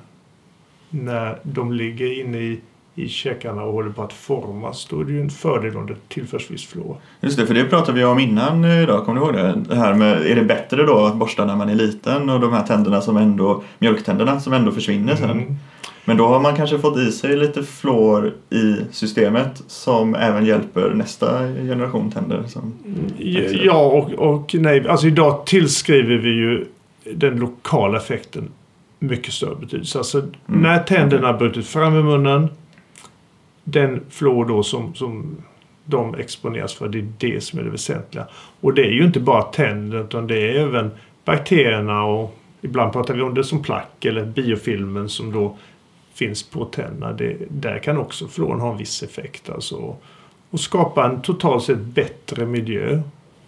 när 0.90 1.38
de 1.42 1.72
ligger 1.72 2.20
inne 2.20 2.38
i, 2.38 2.60
i 2.94 3.08
käkarna 3.08 3.62
och 3.62 3.72
håller 3.72 3.90
på 3.90 4.02
att 4.02 4.12
formas. 4.12 4.86
Då 4.90 5.00
är 5.00 5.04
det 5.04 5.12
ju 5.12 5.20
en 5.20 5.30
fördel 5.30 5.76
om 5.76 5.86
det 5.86 5.96
tillförs 6.08 6.50
viss 6.50 6.66
fluor. 6.66 6.96
Just 7.20 7.38
det, 7.38 7.46
för 7.46 7.54
det 7.54 7.64
pratade 7.64 7.98
vi 7.98 8.04
om 8.04 8.18
innan 8.18 8.64
eh, 8.64 8.82
idag, 8.82 9.04
kommer 9.04 9.20
du 9.20 9.26
ihåg 9.26 9.34
det? 9.34 9.62
det 9.68 9.76
här 9.76 9.94
med, 9.94 10.26
är 10.26 10.34
det 10.34 10.44
bättre 10.44 10.86
då 10.86 10.98
att 11.04 11.16
borsta 11.16 11.44
när 11.44 11.56
man 11.56 11.68
är 11.68 11.74
liten 11.74 12.30
och 12.30 12.40
de 12.40 12.52
här 12.52 12.62
tänderna 12.62 13.00
som 13.00 13.16
ändå, 13.16 13.62
mjölktänderna 13.78 14.40
som 14.40 14.52
ändå 14.52 14.72
försvinner 14.72 15.16
sen? 15.16 15.30
Mm. 15.30 15.56
Men 16.04 16.16
då 16.16 16.26
har 16.26 16.40
man 16.40 16.56
kanske 16.56 16.78
fått 16.78 16.98
i 16.98 17.12
sig 17.12 17.36
lite 17.36 17.62
fluor 17.62 18.34
i 18.50 18.76
systemet 18.90 19.62
som 19.66 20.14
även 20.14 20.46
hjälper 20.46 20.90
nästa 20.94 21.38
generation 21.46 22.10
tänder. 22.10 22.42
Som, 22.46 22.74
Ja 23.64 23.86
och, 23.86 24.12
och 24.12 24.54
nej. 24.54 24.88
Alltså 24.88 25.06
idag 25.06 25.46
tillskriver 25.46 26.16
vi 26.16 26.28
ju 26.28 26.66
den 27.14 27.36
lokala 27.36 27.98
effekten 27.98 28.48
mycket 28.98 29.34
större 29.34 29.54
betydelse. 29.54 29.98
Alltså 29.98 30.22
när 30.46 30.78
tänderna 30.78 31.32
brutit 31.32 31.66
fram 31.66 31.98
i 31.98 32.02
munnen. 32.02 32.48
Den 33.64 34.02
fluor 34.10 34.44
då 34.44 34.62
som, 34.62 34.94
som 34.94 35.36
de 35.84 36.14
exponeras 36.14 36.74
för. 36.74 36.88
Det 36.88 36.98
är 36.98 37.12
det 37.18 37.40
som 37.40 37.58
är 37.58 37.62
det 37.62 37.70
väsentliga. 37.70 38.26
Och 38.60 38.74
det 38.74 38.82
är 38.82 38.90
ju 38.90 39.04
inte 39.04 39.20
bara 39.20 39.42
tänder 39.42 40.04
utan 40.04 40.26
det 40.26 40.38
är 40.38 40.60
även 40.60 40.90
bakterierna 41.24 42.04
och 42.04 42.38
ibland 42.60 42.92
pratar 42.92 43.14
vi 43.14 43.22
om 43.22 43.34
det 43.34 43.44
som 43.44 43.62
plack 43.62 44.04
eller 44.04 44.24
biofilmen 44.24 45.08
som 45.08 45.32
då 45.32 45.56
finns 46.14 46.42
på 46.42 46.64
tänderna. 46.64 47.12
Det, 47.12 47.36
där 47.48 47.78
kan 47.78 47.98
också 47.98 48.28
fluoren 48.28 48.60
ha 48.60 48.72
en 48.72 48.78
viss 48.78 49.02
effekt. 49.02 49.50
Alltså, 49.50 49.96
och 50.50 50.60
skapa 50.60 51.06
en 51.06 51.22
totalt 51.22 51.62
sett 51.62 51.78
bättre 51.78 52.46
miljö 52.46 53.02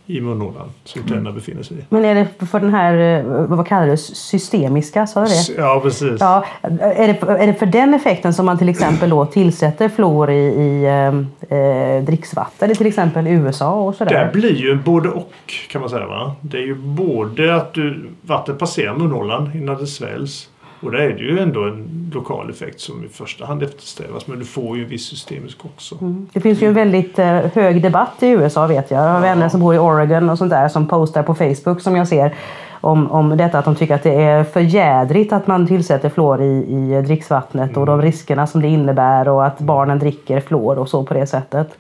i 0.07 0.21
munhålan 0.21 0.71
som 0.85 1.03
tänderna 1.03 1.33
befinner 1.33 1.63
sig 1.63 1.77
i. 1.79 1.81
Men 1.89 2.05
är 2.05 2.15
det 2.15 2.47
för 2.47 2.61
den 2.61 2.75
här, 2.75 3.19
eh, 3.19 3.25
vad 3.47 3.67
kallar 3.67 3.87
du 3.87 3.97
systemiska, 3.97 5.07
sa 5.07 5.21
du 5.21 5.27
det? 5.27 5.61
Ja, 5.63 5.81
precis. 5.83 6.21
Ja, 6.21 6.45
är 6.63 7.07
det, 7.07 7.23
är 7.43 7.47
det 7.47 7.55
för 7.55 7.67
den 7.67 7.95
effekten 7.95 8.35
som 8.35 8.47
man 8.47 8.59
till 8.59 8.69
exempel 8.69 9.11
då 9.11 9.27
tillsätter 9.27 9.89
fluor 9.89 10.31
i, 10.31 10.35
i 10.47 10.85
eh, 10.85 11.59
eh, 11.59 12.03
dricksvatten 12.05 12.71
i 12.71 12.75
till 12.75 12.87
exempel 12.87 13.27
USA 13.27 13.73
och 13.75 13.93
Det 13.93 13.99
sådär? 13.99 14.31
blir 14.33 14.55
ju 14.57 14.77
både 14.77 15.09
och 15.09 15.33
kan 15.71 15.81
man 15.81 15.91
säga. 15.91 16.07
Va? 16.07 16.35
Det 16.41 16.57
är 16.59 16.63
ju 16.67 16.75
både 16.75 17.55
att 17.55 17.75
du, 17.75 18.11
vattnet 18.23 18.59
passerar 18.59 18.95
munhålan 18.95 19.51
innan 19.55 19.77
det 19.79 19.87
sväljs. 19.87 20.49
Och 20.81 20.91
det 20.91 21.05
är 21.05 21.09
det 21.09 21.23
ju 21.23 21.39
ändå 21.39 21.65
en 21.65 22.11
lokal 22.15 22.51
effekt 22.51 22.81
som 22.81 23.05
i 23.05 23.09
första 23.09 23.47
hand 23.47 23.63
eftersträvas. 23.63 24.27
Men 24.27 24.39
du 24.39 24.45
får 24.45 24.77
ju 24.77 24.83
en 24.83 24.89
viss 24.89 25.07
systemisk 25.07 25.65
också. 25.65 25.99
Det 26.33 26.41
finns 26.41 26.63
ju 26.63 26.67
en 26.67 26.75
väldigt 26.75 27.19
eh, 27.19 27.27
hög 27.27 27.83
debatt 27.83 28.15
i 28.21 28.27
USA 28.29 28.67
vet 28.67 28.91
jag. 28.91 29.05
Jag 29.05 29.13
har 29.13 29.21
vänner 29.21 29.49
som 29.49 29.61
bor 29.61 29.75
i 29.75 29.79
Oregon 29.79 30.31
och 30.31 30.39
sånt 30.39 30.51
där 30.51 30.69
som 30.69 30.89
postar 30.89 31.23
på 31.23 31.35
Facebook 31.35 31.81
som 31.81 31.97
jag 31.97 32.09
ser 32.09 32.35
om, 32.81 33.11
om 33.11 33.37
detta 33.37 33.59
att 33.59 33.65
de 33.65 33.77
tycker 33.77 33.95
att 33.95 34.03
det 34.03 34.15
är 34.15 34.45
för 34.45 34.61
jädrigt 34.61 35.33
att 35.33 35.47
man 35.47 35.67
tillsätter 35.67 36.09
fluor 36.09 36.43
i, 36.43 36.47
i 36.47 37.03
dricksvattnet 37.03 37.77
och 37.77 37.87
de 37.87 38.03
riskerna 38.03 38.47
som 38.47 38.63
det 38.63 38.69
innebär 38.69 39.29
och 39.29 39.47
att 39.47 39.59
barnen 39.59 39.99
dricker 39.99 40.41
fluor 40.41 40.79
och 40.79 40.89
så 40.89 41.05
på 41.05 41.15
det 41.15 41.27
sättet. 41.27 41.79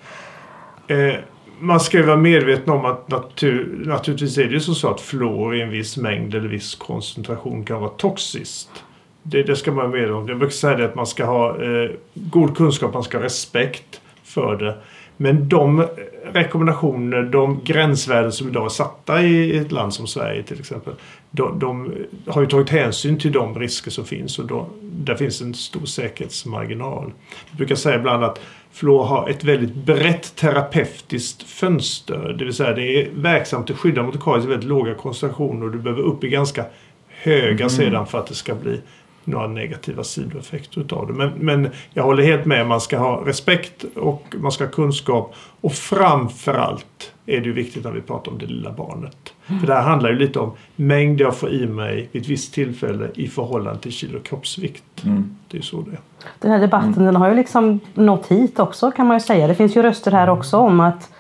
Eh, 0.89 1.15
man 1.59 1.81
ska 1.81 1.97
ju 1.97 2.03
vara 2.03 2.17
medveten 2.17 2.73
om 2.73 2.85
att 2.85 3.11
natur, 3.11 3.83
naturligtvis 3.87 4.39
är 4.39 4.45
det 4.45 4.51
ju 4.51 4.61
så, 4.61 4.75
så 4.75 4.91
att 4.91 5.01
fluor 5.01 5.57
i 5.57 5.63
en 5.63 5.71
viss 5.71 5.97
mängd 5.97 6.35
eller 6.35 6.49
viss 6.49 6.75
koncentration 6.75 7.65
kan 7.65 7.81
vara 7.81 7.91
toxiskt. 7.91 8.85
Det, 9.29 9.43
det 9.43 9.57
ska 9.57 9.71
man 9.71 9.77
vara 9.77 9.89
medveten 9.89 10.15
om. 10.15 10.29
Jag 10.29 10.39
brukar 10.39 10.53
säga 10.53 10.77
det 10.77 10.85
att 10.85 10.95
man 10.95 11.07
ska 11.07 11.25
ha 11.25 11.63
eh, 11.63 11.91
god 12.15 12.57
kunskap, 12.57 12.95
man 12.95 13.03
ska 13.03 13.19
ha 13.19 13.25
respekt 13.25 14.01
för 14.25 14.57
det. 14.57 14.75
Men 15.17 15.49
de 15.49 15.87
rekommendationer, 16.33 17.23
de 17.23 17.61
gränsvärden 17.65 18.33
som 18.33 18.49
idag 18.49 18.65
är 18.65 18.69
satta 18.69 19.23
i 19.23 19.57
ett 19.57 19.73
land 19.73 19.95
som 19.95 20.07
Sverige 20.07 20.43
till 20.43 20.61
exempel. 20.61 20.93
De, 21.31 21.59
de 21.59 21.93
har 22.27 22.43
ju 22.43 22.49
tagit 22.49 22.71
hänsyn 22.71 23.19
till 23.19 23.33
de 23.33 23.59
risker 23.59 23.91
som 23.91 24.05
finns 24.05 24.39
och 24.39 24.47
då, 24.47 24.69
där 24.83 25.15
finns 25.15 25.41
en 25.41 25.55
stor 25.55 25.87
säkerhetsmarginal. 25.87 27.13
Jag 27.49 27.57
brukar 27.57 27.75
säga 27.75 27.99
ibland 27.99 28.25
att 28.25 28.41
fluor 28.73 29.05
har 29.05 29.29
ett 29.29 29.45
väldigt 29.45 29.75
brett 29.75 30.37
terapeutiskt 30.37 31.43
fönster. 31.43 32.37
Det 32.39 32.45
vill 32.45 32.55
säga 32.55 32.73
det 32.73 33.03
är 33.03 33.09
verksamt 33.15 33.71
att 33.71 33.77
skydda 33.77 34.03
mot 34.03 34.25
karies 34.25 34.45
i 34.45 34.49
väldigt 34.49 34.69
låga 34.69 34.95
koncentrationer 34.95 35.67
och 35.67 35.73
du 35.73 35.79
behöver 35.79 36.03
upp 36.03 36.25
i 36.25 36.29
ganska 36.29 36.65
höga 37.09 37.69
sedan 37.69 38.07
för 38.07 38.19
att 38.19 38.27
det 38.27 38.35
ska 38.35 38.55
bli 38.55 38.81
några 39.27 39.47
negativa 39.47 40.05
sidoeffekter 40.05 40.81
utav 40.81 41.07
det. 41.07 41.13
Men, 41.13 41.31
men 41.31 41.69
jag 41.93 42.03
håller 42.03 42.23
helt 42.23 42.45
med, 42.45 42.67
man 42.67 42.81
ska 42.81 42.99
ha 42.99 43.23
respekt 43.27 43.85
och 43.97 44.35
man 44.39 44.53
ska 44.53 44.65
ha 44.65 44.71
kunskap. 44.71 45.35
Och 45.61 45.73
framförallt 45.73 47.13
är 47.27 47.41
det 47.41 47.47
ju 47.47 47.53
viktigt 47.53 47.85
när 47.85 47.91
vi 47.91 48.01
pratar 48.01 48.33
om 48.33 48.39
det 48.39 48.47
lilla 48.47 48.73
barnet. 48.73 49.33
För 49.61 49.67
det 49.67 49.75
här 49.75 49.83
handlar 49.83 50.11
ju 50.11 50.19
lite 50.19 50.39
om 50.39 50.53
mängd 50.77 51.21
jag 51.21 51.37
får 51.37 51.51
i 51.51 51.67
mig 51.67 52.09
vid 52.13 52.23
ett 52.23 52.29
visst 52.29 52.55
tillfälle 52.55 53.11
i 53.15 53.29
förhållande 53.29 53.81
till 53.81 53.93
kilo 53.93 54.21
kroppsvikt. 54.21 55.05
Mm. 55.05 55.37
Det 55.49 55.59
är 55.59 55.63
så 55.63 55.81
det 55.81 55.91
är. 55.91 55.99
Den 56.39 56.51
här 56.51 56.59
debatten 56.59 57.05
den 57.05 57.17
har 57.17 57.29
ju 57.29 57.35
liksom 57.35 57.81
nått 57.95 58.27
hit 58.27 58.59
också 58.59 58.91
kan 58.91 59.07
man 59.07 59.17
ju 59.17 59.21
säga. 59.21 59.47
Det 59.47 59.55
finns 59.55 59.77
ju 59.77 59.83
röster 59.83 60.11
här 60.11 60.29
också 60.29 60.57
om 60.57 60.81
att 60.81 61.11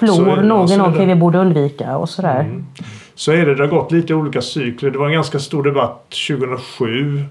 är 0.00 0.76
någonting 0.78 1.08
vi 1.08 1.14
borde 1.14 1.38
undvika 1.38 1.96
och 1.96 2.08
sådär. 2.08 2.40
Mm. 2.40 2.66
Så 3.14 3.32
är 3.32 3.46
det. 3.46 3.54
Det 3.54 3.62
har 3.62 3.70
gått 3.70 3.92
lite 3.92 4.14
olika 4.14 4.42
cykler. 4.42 4.90
Det 4.90 4.98
var 4.98 5.06
en 5.06 5.12
ganska 5.12 5.38
stor 5.38 5.62
debatt 5.62 6.14
2007 6.28 7.22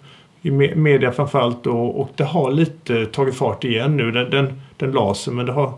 i 0.41 0.49
me- 0.51 0.75
media 0.75 1.11
framförallt 1.11 1.63
då, 1.63 1.71
och 1.85 2.09
det 2.15 2.23
har 2.23 2.51
lite 2.51 3.05
tagit 3.05 3.35
fart 3.35 3.63
igen 3.63 3.97
nu. 3.97 4.11
Den, 4.11 4.29
den, 4.29 4.61
den 4.77 4.91
la 4.91 5.13
sig 5.13 5.33
men 5.33 5.45
det 5.45 5.51
har, 5.51 5.73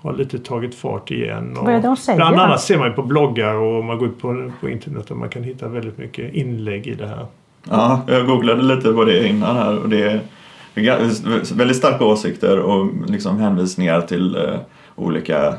har 0.00 0.12
lite 0.12 0.38
tagit 0.38 0.74
fart 0.74 1.10
igen. 1.10 1.56
Och 1.56 1.64
Vad 1.64 1.74
är 1.74 1.76
det 1.80 1.86
de 1.88 1.96
säger 1.96 2.16
bland 2.16 2.36
annat 2.36 2.60
ser 2.60 2.78
man 2.78 2.88
ju 2.88 2.92
på 2.94 3.02
bloggar 3.02 3.54
och 3.54 3.84
man 3.84 3.98
går 3.98 4.08
ut 4.08 4.20
på, 4.20 4.52
på 4.60 4.68
internet 4.68 5.10
och 5.10 5.16
man 5.16 5.28
kan 5.28 5.42
hitta 5.42 5.68
väldigt 5.68 5.98
mycket 5.98 6.34
inlägg 6.34 6.86
i 6.86 6.94
det 6.94 7.06
här. 7.06 7.26
Ja, 7.70 8.00
jag 8.06 8.26
googlade 8.26 8.62
lite 8.62 8.92
på 8.92 9.04
det 9.04 9.28
innan 9.28 9.56
här 9.56 9.78
och 9.78 9.88
det 9.88 10.02
är 10.02 10.20
väldigt 11.54 11.76
starka 11.76 12.04
åsikter 12.04 12.58
och 12.58 12.86
liksom 13.06 13.38
hänvisningar 13.38 14.00
till 14.00 14.36
eh, 14.36 14.42
olika 14.96 15.54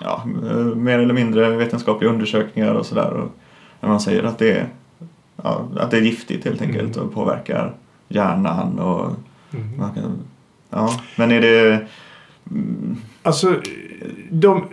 ja, 0.00 0.22
eh, 0.50 0.56
mer 0.56 0.98
eller 0.98 1.14
mindre 1.14 1.50
vetenskapliga 1.50 2.10
undersökningar 2.10 2.74
och 2.74 2.86
sådär. 2.86 3.22
När 3.82 3.88
man 3.88 4.00
säger 4.00 4.22
att 4.22 4.38
det 4.38 4.52
är, 4.52 4.66
ja, 5.42 5.68
att 5.76 5.90
det 5.90 5.96
är 5.96 6.02
giftigt 6.02 6.44
helt 6.44 6.62
enkelt 6.62 6.96
och 6.96 7.14
påverkar 7.14 7.72
hjärnan 8.08 8.78
och 8.78 9.10
Mm. 9.54 9.78
kan, 9.94 10.18
ja, 10.70 11.00
men 11.16 11.32
är 11.32 11.40
det 11.40 11.86
mm, 12.50 12.96
Alltså, 13.22 13.56
de, 14.30 14.64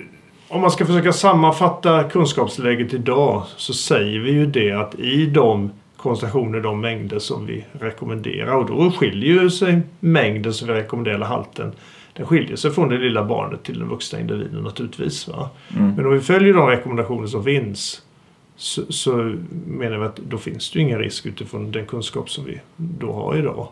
om 0.48 0.62
man 0.62 0.72
ska 0.72 0.86
försöka 0.86 1.14
sammanfatta 1.14 2.04
kunskapsläget 2.04 2.94
idag 2.94 3.44
så 3.58 3.74
säger 3.74 4.20
vi 4.20 4.32
ju 4.32 4.46
det 4.46 4.72
att 4.72 4.96
i 4.96 5.26
de 5.26 5.72
koncentrationer, 5.98 6.60
de 6.60 6.82
mängder 6.82 7.20
som 7.20 7.46
vi 7.46 7.66
rekommenderar 7.72 8.54
och 8.56 8.66
då 8.66 8.92
skiljer 8.92 9.42
ju 9.44 9.50
sig 9.50 9.82
mängden 10.00 10.54
som 10.54 10.68
vi 10.68 10.74
rekommenderar, 10.74 11.16
eller 11.16 11.26
halten, 11.26 11.72
den 12.14 12.26
skiljer 12.26 12.56
sig 12.56 12.72
från 12.72 12.90
det 12.90 12.98
lilla 12.98 13.26
barnet 13.26 13.64
till 13.64 13.80
den 13.80 13.88
vuxna 13.88 14.20
individen 14.20 14.64
naturligtvis. 14.64 15.28
Va? 15.28 15.50
mm, 15.78 15.94
Men 15.96 16.06
om 16.06 16.14
vi 16.14 16.20
följer 16.20 16.54
de 16.54 16.68
rekommendationer 16.68 17.28
som 17.28 17.44
finns 17.44 18.02
så, 18.60 18.94
så 18.94 19.36
menar 19.68 19.98
vi 19.98 20.06
att 20.06 20.16
då 20.16 20.38
finns 20.38 20.72
det 20.72 20.80
ju 20.80 20.86
ingen 20.86 21.00
risk 21.00 21.26
utifrån 21.26 21.72
den 21.72 21.86
kunskap 21.86 22.30
som 22.30 22.46
vi 22.46 22.62
då 22.78 23.14
har 23.14 23.38
idag. 23.38 23.68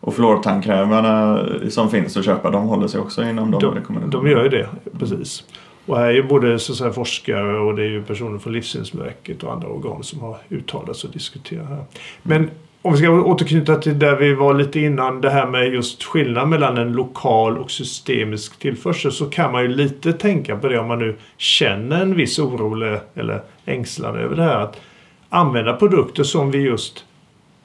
och 0.00 0.14
fluortandkrämerna 0.14 1.44
som 1.70 1.90
finns 1.90 2.16
att 2.16 2.24
köpa 2.24 2.50
de 2.50 2.66
håller 2.66 2.88
sig 2.88 3.00
också 3.00 3.22
inom 3.22 3.50
de, 3.50 3.60
De, 3.60 3.74
rekommendationerna? 3.74 4.22
de 4.24 4.30
gör 4.30 4.42
ju 4.42 4.48
det, 4.48 4.68
precis. 4.98 5.44
Och 5.86 5.98
här 5.98 6.06
är 6.06 6.12
ju 6.12 6.22
både 6.22 6.58
så 6.58 6.74
säga, 6.74 6.92
forskare 6.92 7.58
och 7.58 7.74
det 7.74 7.82
är 7.82 7.88
ju 7.88 8.02
personer 8.02 8.38
från 8.38 8.52
Livsmedelsverket 8.52 9.42
och 9.42 9.52
andra 9.52 9.68
organ 9.68 10.02
som 10.02 10.20
har 10.20 10.38
uttalat 10.48 10.96
sig 10.96 11.08
och 11.08 11.14
diskuterat 11.14 11.68
här. 11.68 11.84
Men 12.22 12.50
om 12.82 12.92
vi 12.92 12.98
ska 12.98 13.10
återknyta 13.10 13.76
till 13.76 13.98
där 13.98 14.16
vi 14.16 14.34
var 14.34 14.54
lite 14.54 14.80
innan, 14.80 15.20
det 15.20 15.30
här 15.30 15.46
med 15.46 15.74
just 15.74 16.02
skillnad 16.02 16.48
mellan 16.48 16.78
en 16.78 16.92
lokal 16.92 17.58
och 17.58 17.70
systemisk 17.70 18.58
tillförsel 18.58 19.12
så 19.12 19.26
kan 19.26 19.52
man 19.52 19.62
ju 19.62 19.68
lite 19.68 20.12
tänka 20.12 20.56
på 20.56 20.68
det 20.68 20.78
om 20.78 20.88
man 20.88 20.98
nu 20.98 21.16
känner 21.36 22.02
en 22.02 22.16
viss 22.16 22.38
oro 22.38 23.00
eller, 23.14 23.42
ängslan 23.64 24.16
över 24.16 24.36
det 24.36 24.42
här. 24.42 24.60
Att 24.60 24.80
använda 25.28 25.76
produkter 25.76 26.22
som 26.22 26.50
vi 26.50 26.58
just 26.58 27.04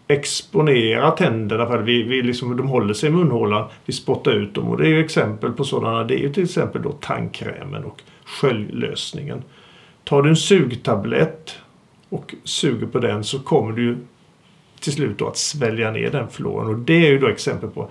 exponerar 0.08 1.12
tänderna 1.12 1.68
för. 1.68 1.78
Vi, 1.78 2.04
vi 2.04 2.22
liksom, 2.22 2.58
de 2.58 2.68
håller 2.68 2.94
sig 2.94 3.10
i 3.10 3.12
munhålan. 3.12 3.70
Vi 3.86 3.94
spottar 3.94 4.32
ut 4.32 4.54
dem 4.54 4.68
och 4.68 4.78
det 4.78 4.88
är 4.88 4.90
ju 4.90 5.00
exempel 5.00 5.52
på 5.52 5.64
sådana. 5.64 6.04
Det 6.04 6.16
är 6.16 6.20
ju 6.20 6.34
till 6.34 6.44
exempel 6.44 6.82
då 6.82 6.92
tandkrämen 6.92 7.84
och 7.84 8.02
sköljlösningen. 8.26 9.44
Tar 10.04 10.22
du 10.22 10.30
en 10.30 10.36
sugtablett 10.36 11.56
och 12.10 12.36
suger 12.44 12.88
på 12.88 13.00
den 13.00 13.24
så 13.24 13.40
kommer 13.40 13.72
du 13.72 13.84
ju 13.84 13.98
till 14.86 14.94
slut 14.94 15.18
då 15.18 15.28
att 15.28 15.38
svälja 15.38 15.92
ner 15.92 16.12
den 16.12 16.30
fluoren. 16.30 16.68
Och 16.68 16.76
det 16.76 17.08
är 17.08 17.12
ju 17.12 17.20
då 17.20 17.28
exempel 17.28 17.70
på 17.70 17.90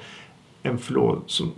en 0.63 0.79
fluor 0.79 1.21
som 1.27 1.53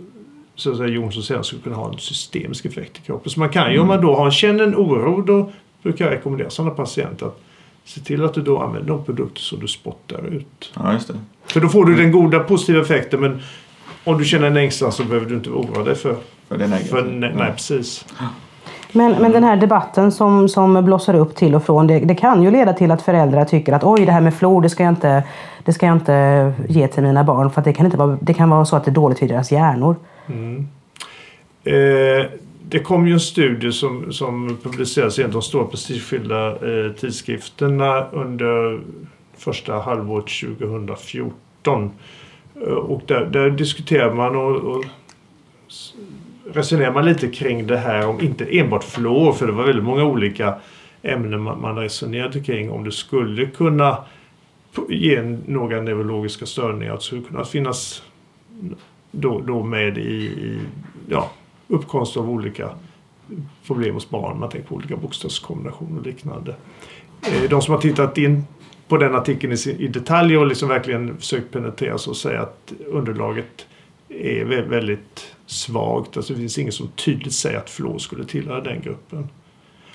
så 0.55 0.71
att 0.71 0.77
säga, 0.77 0.89
Jonsson 0.89 1.23
säger 1.23 1.41
skulle 1.41 1.61
kunna 1.61 1.75
ha 1.75 1.93
en 1.93 1.99
systemisk 1.99 2.65
effekt 2.65 2.97
i 2.97 3.01
kroppen. 3.01 3.31
Så 3.31 3.39
man 3.39 3.49
kan 3.49 3.73
ju 3.73 3.79
om 3.79 3.87
man 3.87 4.01
då 4.01 4.15
har, 4.15 4.31
känner 4.31 4.63
en 4.63 4.75
oro 4.75 5.21
då 5.21 5.51
brukar 5.83 6.05
jag 6.05 6.11
rekommendera 6.11 6.49
sådana 6.49 6.75
patienter 6.75 7.25
att 7.25 7.39
se 7.85 8.01
till 8.01 8.23
att 8.23 8.33
du 8.33 8.41
då 8.41 8.59
använder 8.59 8.89
de 8.89 9.05
produkter 9.05 9.41
som 9.41 9.59
du 9.59 9.67
spottar 9.67 10.27
ut. 10.27 10.73
Ja, 10.75 10.93
just 10.93 11.07
det. 11.07 11.19
För 11.45 11.59
då 11.59 11.69
får 11.69 11.85
du 11.85 11.95
den 11.95 12.11
goda 12.11 12.39
positiva 12.39 12.81
effekten 12.81 13.19
men 13.19 13.41
om 14.03 14.17
du 14.17 14.25
känner 14.25 14.47
en 14.47 14.57
ängslan 14.57 14.91
så 14.91 15.03
behöver 15.03 15.29
du 15.29 15.35
inte 15.35 15.49
oroa 15.49 15.83
dig 15.83 15.95
för, 15.95 16.15
För 16.47 16.57
det 16.57 16.77
för 16.77 17.03
nej, 17.03 17.33
nej 17.35 17.51
precis. 17.51 18.05
Men, 18.91 19.11
men 19.21 19.31
den 19.31 19.43
här 19.43 19.57
debatten 19.57 20.11
som, 20.11 20.49
som 20.49 20.85
blossar 20.85 21.13
upp 21.13 21.35
till 21.35 21.55
och 21.55 21.63
från, 21.63 21.87
det, 21.87 21.99
det 21.99 22.15
kan 22.15 22.43
ju 22.43 22.51
leda 22.51 22.73
till 22.73 22.91
att 22.91 23.01
föräldrar 23.01 23.45
tycker 23.45 23.73
att 23.73 23.83
oj, 23.83 24.05
det 24.05 24.11
här 24.11 24.21
med 24.21 24.33
flor 24.33 24.61
det 24.61 24.69
ska 24.69 24.83
jag 24.83 24.91
inte, 24.91 25.23
det 25.63 25.73
ska 25.73 25.85
jag 25.85 25.95
inte 25.95 26.53
ge 26.67 26.87
till 26.87 27.03
mina 27.03 27.23
barn 27.23 27.51
för 27.51 27.61
att 27.61 27.65
det 27.65 27.73
kan, 27.73 27.85
inte 27.85 27.97
vara, 27.97 28.17
det 28.21 28.33
kan 28.33 28.49
vara 28.49 28.65
så 28.65 28.75
att 28.75 28.85
det 28.85 28.91
är 28.91 28.93
dåligt 28.93 29.19
för 29.19 29.27
deras 29.27 29.51
hjärnor. 29.51 29.95
Mm. 30.27 30.67
Eh, 31.63 32.25
det 32.69 32.79
kom 32.79 33.07
ju 33.07 33.13
en 33.13 33.19
studie 33.19 33.71
som, 33.71 34.13
som 34.13 34.57
publicerades 34.63 35.19
i 35.19 35.21
en 35.21 35.27
av 35.27 35.33
de 35.33 35.41
stora 35.41 35.65
prestigefyllda 35.65 36.51
eh, 36.51 36.91
tidskrifterna 36.91 38.05
under 38.11 38.79
första 39.37 39.79
halvåret 39.79 40.25
2014. 40.57 41.91
Eh, 42.61 42.67
och 42.67 43.01
där, 43.05 43.25
där 43.25 43.49
diskuterar 43.49 44.13
man 44.13 44.35
och, 44.35 44.55
och 44.55 44.85
resonerar 46.53 46.93
man 46.93 47.05
lite 47.05 47.27
kring 47.27 47.67
det 47.67 47.77
här 47.77 48.07
om 48.07 48.21
inte 48.21 48.59
enbart 48.59 48.83
fluor, 48.83 49.33
för 49.33 49.47
det 49.47 49.53
var 49.53 49.63
väldigt 49.63 49.83
många 49.83 50.03
olika 50.03 50.55
ämnen 51.01 51.41
man, 51.41 51.61
man 51.61 51.75
resonerade 51.75 52.39
kring 52.39 52.71
om 52.71 52.83
det 52.83 52.91
skulle 52.91 53.45
kunna 53.45 53.97
ge 54.89 55.21
några 55.45 55.81
neurologiska 55.81 56.45
störningar. 56.45 56.93
Att 56.93 56.99
det 56.99 57.05
skulle 57.05 57.21
kunna 57.21 57.45
finnas 57.45 58.03
då, 59.11 59.41
då 59.41 59.63
med 59.63 59.97
i, 59.97 60.01
i 60.01 60.59
ja, 61.09 61.31
uppkomst 61.67 62.17
av 62.17 62.29
olika 62.29 62.69
problem 63.67 63.93
hos 63.93 64.09
barn. 64.09 64.39
Man 64.39 64.49
tänker 64.49 64.67
på 64.67 64.75
olika 64.75 64.95
bokstavskombinationer 64.95 65.99
och 65.99 66.05
liknande. 66.05 66.55
Eh, 67.21 67.49
de 67.49 67.61
som 67.61 67.73
har 67.73 67.81
tittat 67.81 68.17
in 68.17 68.45
på 68.87 68.97
den 68.97 69.15
artikeln 69.15 69.53
i, 69.53 69.75
i 69.79 69.87
detalj 69.87 70.37
och 70.37 70.47
liksom 70.47 70.69
verkligen 70.69 71.17
försökt 71.17 71.51
penetrera 71.51 71.97
så 71.97 72.13
säger 72.13 72.39
att 72.39 72.73
underlaget 72.85 73.65
är 74.09 74.45
vä- 74.45 74.69
väldigt 74.69 75.35
svagt. 75.45 76.17
Alltså 76.17 76.33
det 76.33 76.39
finns 76.39 76.57
ingen 76.57 76.71
som 76.71 76.87
tydligt 76.87 77.33
säger 77.33 77.57
att 77.57 77.69
fluor 77.69 77.97
skulle 77.97 78.25
tillhöra 78.25 78.61
den 78.61 78.81
gruppen. 78.81 79.27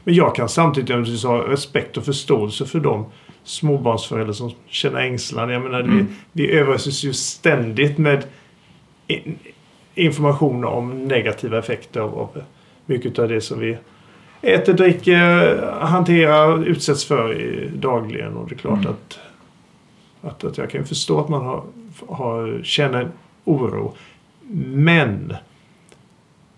Men 0.05 0.15
jag 0.15 0.35
kan 0.35 0.49
samtidigt 0.49 1.23
ha 1.25 1.49
respekt 1.49 1.97
och 1.97 2.05
förståelse 2.05 2.67
för 2.67 2.81
de 2.81 3.05
småbarnsföräldrar 3.45 4.33
som 4.33 4.53
känner 4.67 5.01
ängslan. 5.01 5.49
Jag 5.51 5.63
menar, 5.63 5.81
Mm. 5.81 5.97
vi, 6.33 6.43
vi 6.47 6.53
överöses 6.53 7.05
ju 7.05 7.13
ständigt 7.13 7.99
med 7.99 8.25
in- 9.07 9.39
information 9.95 10.65
om 10.65 11.05
negativa 11.09 11.59
effekter 11.59 12.01
av, 12.01 12.19
av 12.19 12.43
mycket 12.87 13.19
av 13.19 13.29
det 13.29 13.41
som 13.41 13.59
vi 13.61 13.77
äter, 14.43 14.73
dricker, 14.73 15.57
hanterar, 15.81 16.65
utsätts 16.65 17.05
för 17.05 17.35
dagligen. 17.77 18.37
Och 18.37 18.49
det 18.49 18.55
är 18.55 18.59
klart 18.59 18.79
Mm. 18.79 18.91
att, 18.93 19.19
att, 20.23 20.45
att 20.45 20.59
jag 20.59 20.71
kan 20.71 20.85
förstå 20.87 21.21
att 21.21 21.29
man 21.29 21.45
har, 21.45 21.65
har, 22.09 22.61
känner 22.65 23.09
oro. 23.45 23.95
Men 24.75 25.35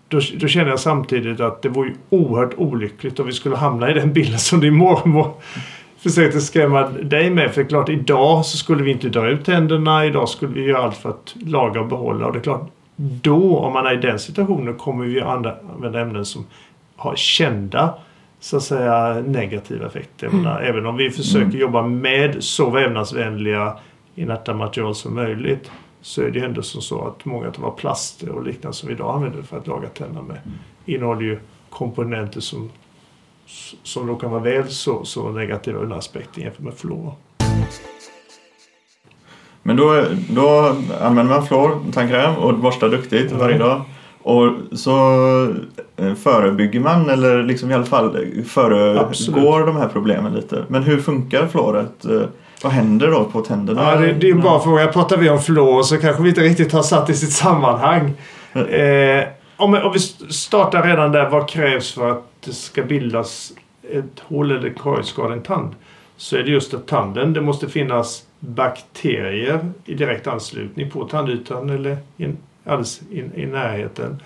då, 0.07 0.19
då 0.37 0.47
känner 0.47 0.69
jag 0.69 0.79
samtidigt 0.79 1.39
att 1.39 1.61
det 1.61 1.69
vore 1.69 1.87
ju 1.87 1.95
oerhört 2.09 2.53
olyckligt 2.57 3.19
om 3.19 3.25
vi 3.25 3.33
skulle 3.33 3.55
hamna 3.55 3.89
i 3.91 3.93
den 3.93 4.13
bilden 4.13 4.39
som 4.39 4.59
din 4.59 4.75
mormor 4.75 5.31
försökte 5.97 6.41
skrämma 6.41 6.81
dig 6.87 7.29
med. 7.29 7.51
För 7.51 7.63
klart, 7.63 7.89
idag 7.89 8.45
så 8.45 8.57
skulle 8.57 8.83
vi 8.83 8.91
inte 8.91 9.09
dra 9.09 9.27
ut 9.29 9.45
tänderna. 9.45 10.05
Idag 10.05 10.29
skulle 10.29 10.53
vi 10.53 10.63
göra 10.65 10.83
allt 10.83 10.97
för 10.97 11.09
att 11.09 11.35
laga 11.45 11.79
och 11.81 11.87
behålla. 11.87 12.25
Och 12.25 12.33
det 12.33 12.39
är 12.39 12.43
klart, 12.43 12.69
då, 12.95 13.57
om 13.59 13.73
man 13.73 13.85
är 13.85 13.93
i 13.93 13.97
den 13.97 14.19
situationen, 14.19 14.73
kommer 14.75 15.05
vi 15.05 15.21
använda 15.21 16.01
ämnen 16.01 16.25
som 16.25 16.45
har 16.95 17.15
kända 17.15 17.93
så 18.39 18.57
att 18.57 18.63
säga 18.63 19.23
negativa 19.27 19.85
effekter. 19.87 20.29
Menar, 20.29 20.61
Även 20.61 20.85
om 20.85 20.97
vi 20.97 21.09
försöker 21.11 21.45
Mm. 21.45 21.59
jobba 21.59 21.81
med 21.87 22.43
så 22.43 22.69
vävnadsvänliga 22.69 23.73
inerta 24.15 24.53
material 24.53 24.95
som 24.95 25.15
möjligt 25.15 25.71
så 26.05 26.21
är 26.21 26.31
det 26.31 26.39
ändå 26.39 26.61
som 26.61 26.81
så 26.81 27.07
att 27.07 27.25
många 27.25 27.47
av 27.47 27.53
de 27.53 27.75
plaster 27.75 28.29
och 28.29 28.43
liknande 28.43 28.77
som 28.77 28.87
vi 28.87 28.95
idag 28.95 29.15
använder 29.15 29.41
för 29.41 29.57
att 29.57 29.67
laga 29.67 29.89
tänderna 29.89 30.21
med 30.21 30.37
innehåller 30.85 31.21
ju 31.21 31.39
komponenter 31.69 32.41
som, 32.41 32.71
som 33.83 34.07
då 34.07 34.15
kan 34.15 34.31
vara 34.31 34.41
väl 34.41 34.69
så, 34.69 35.05
så 35.05 35.29
negativa 35.29 35.79
ur 35.79 35.83
den 35.83 35.93
aspekten 35.93 36.43
jämfört 36.43 36.61
med 36.61 36.73
fluor. 36.73 37.13
Men 39.63 39.77
då, 39.77 40.05
då 40.29 40.75
använder 41.01 41.33
man 41.33 41.47
fluor, 41.47 41.91
tandkräm 41.93 42.35
och 42.35 42.57
borstar 42.57 42.89
duktigt 42.89 43.31
Mm. 43.31 43.39
varje 43.39 43.57
dag. 43.57 43.81
Och 44.25 44.53
så 44.71 44.97
eh, 45.97 46.13
förebygger 46.13 46.79
man 46.79 47.09
eller 47.09 47.43
liksom 47.43 47.71
i 47.71 47.73
alla 47.73 47.85
fall 47.85 48.17
föregår 48.47 48.97
Absolut. 48.99 49.65
de 49.65 49.75
här 49.75 49.87
problemen 49.87 50.33
lite. 50.33 50.63
Men 50.67 50.83
hur 50.83 50.97
funkar 50.99 51.47
fluoret? 51.47 52.05
Eh, 52.05 52.21
Vad 52.63 52.71
händer 52.71 53.07
då 53.11 53.23
på 53.23 53.41
tänderna? 53.41 53.81
Ja, 53.83 53.99
det, 53.99 54.13
det 54.13 54.27
är 54.29 54.31
en 54.31 54.41
bra 54.41 54.59
fråga. 54.59 54.87
Pratar 54.87 55.17
vi 55.17 55.29
om 55.29 55.41
fluor 55.41 55.83
så 55.83 55.97
kanske 55.97 56.23
vi 56.23 56.29
inte 56.29 56.41
riktigt 56.41 56.71
har 56.73 56.81
satt 56.81 57.09
i 57.09 57.13
sitt 57.13 57.31
sammanhang. 57.31 58.13
Eh, 58.53 59.23
om, 59.57 59.73
om 59.73 59.91
vi 59.93 59.99
startar 60.33 60.83
redan 60.83 61.11
där, 61.11 61.29
vad 61.29 61.49
krävs 61.49 61.91
för 61.93 62.09
att 62.11 62.23
det 62.45 62.53
ska 62.53 62.83
bildas 62.83 63.51
ett 63.91 64.19
hål 64.19 64.51
eller 64.51 64.69
kariesskada 64.69 65.33
i 65.33 65.37
en 65.37 65.43
tand? 65.43 65.75
Så 66.17 66.35
är 66.35 66.43
det 66.43 66.51
just 66.51 66.73
att 66.73 66.87
tanden, 66.87 67.33
det 67.33 67.41
måste 67.41 67.69
finnas 67.69 68.23
bakterier 68.39 69.59
i 69.85 69.93
direkt 69.93 70.27
anslutning 70.27 70.91
på 70.91 71.03
tandytan 71.05 71.69
eller 71.69 71.97
in, 72.17 72.37
alldeles 72.65 73.01
in, 73.11 73.31
i 73.35 73.45
närheten. 73.45 74.21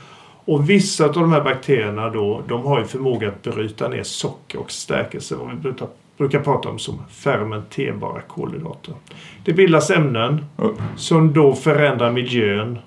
Och 0.45 0.69
vissa 0.69 1.05
av 1.05 1.13
de 1.13 1.31
här 1.31 1.41
bakterierna 1.41 2.09
då, 2.09 2.41
de 2.47 2.65
har 2.65 2.79
ju 2.79 2.85
förmåga 2.85 3.27
att 3.27 3.43
bryta 3.43 3.87
ner 3.87 4.03
socker 4.03 4.59
och 4.59 4.71
stärkelse. 4.71 5.35
Om 5.35 5.49
vi 5.63 5.73
brukar 6.17 6.39
prata 6.39 6.69
om 6.69 6.79
som 6.79 7.01
fermenterbara 7.09 8.21
kolhydrater. 8.21 8.93
Det 9.45 9.53
bildas 9.53 9.89
ämnen 9.89 10.45
Oh. 10.57 10.71
som 10.95 11.33
då 11.33 11.55
förändrar 11.55 12.11
miljön 12.11 12.79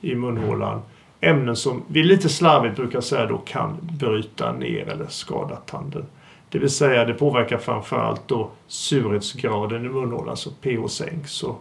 i 0.00 0.14
munhålan. 0.14 0.82
Ämnen 1.20 1.56
som 1.56 1.82
vi 1.88 2.02
lite 2.02 2.28
slarvigt 2.28 2.76
brukar 2.76 3.00
säga 3.00 3.26
då 3.26 3.38
kan 3.38 3.76
bryta 3.80 4.52
ner 4.52 4.88
eller 4.88 5.06
skada 5.06 5.56
tanden. 5.56 6.06
Det 6.48 6.58
vill 6.58 6.70
säga 6.70 7.04
det 7.04 7.14
påverkar 7.14 7.58
framförallt 7.58 8.28
då 8.28 8.50
surhetsgraden 8.66 9.84
i 9.84 9.88
munhålan, 9.88 10.36
så 10.36 10.50
pH 10.50 10.86
sänks. 10.88 11.32
Så 11.32 11.56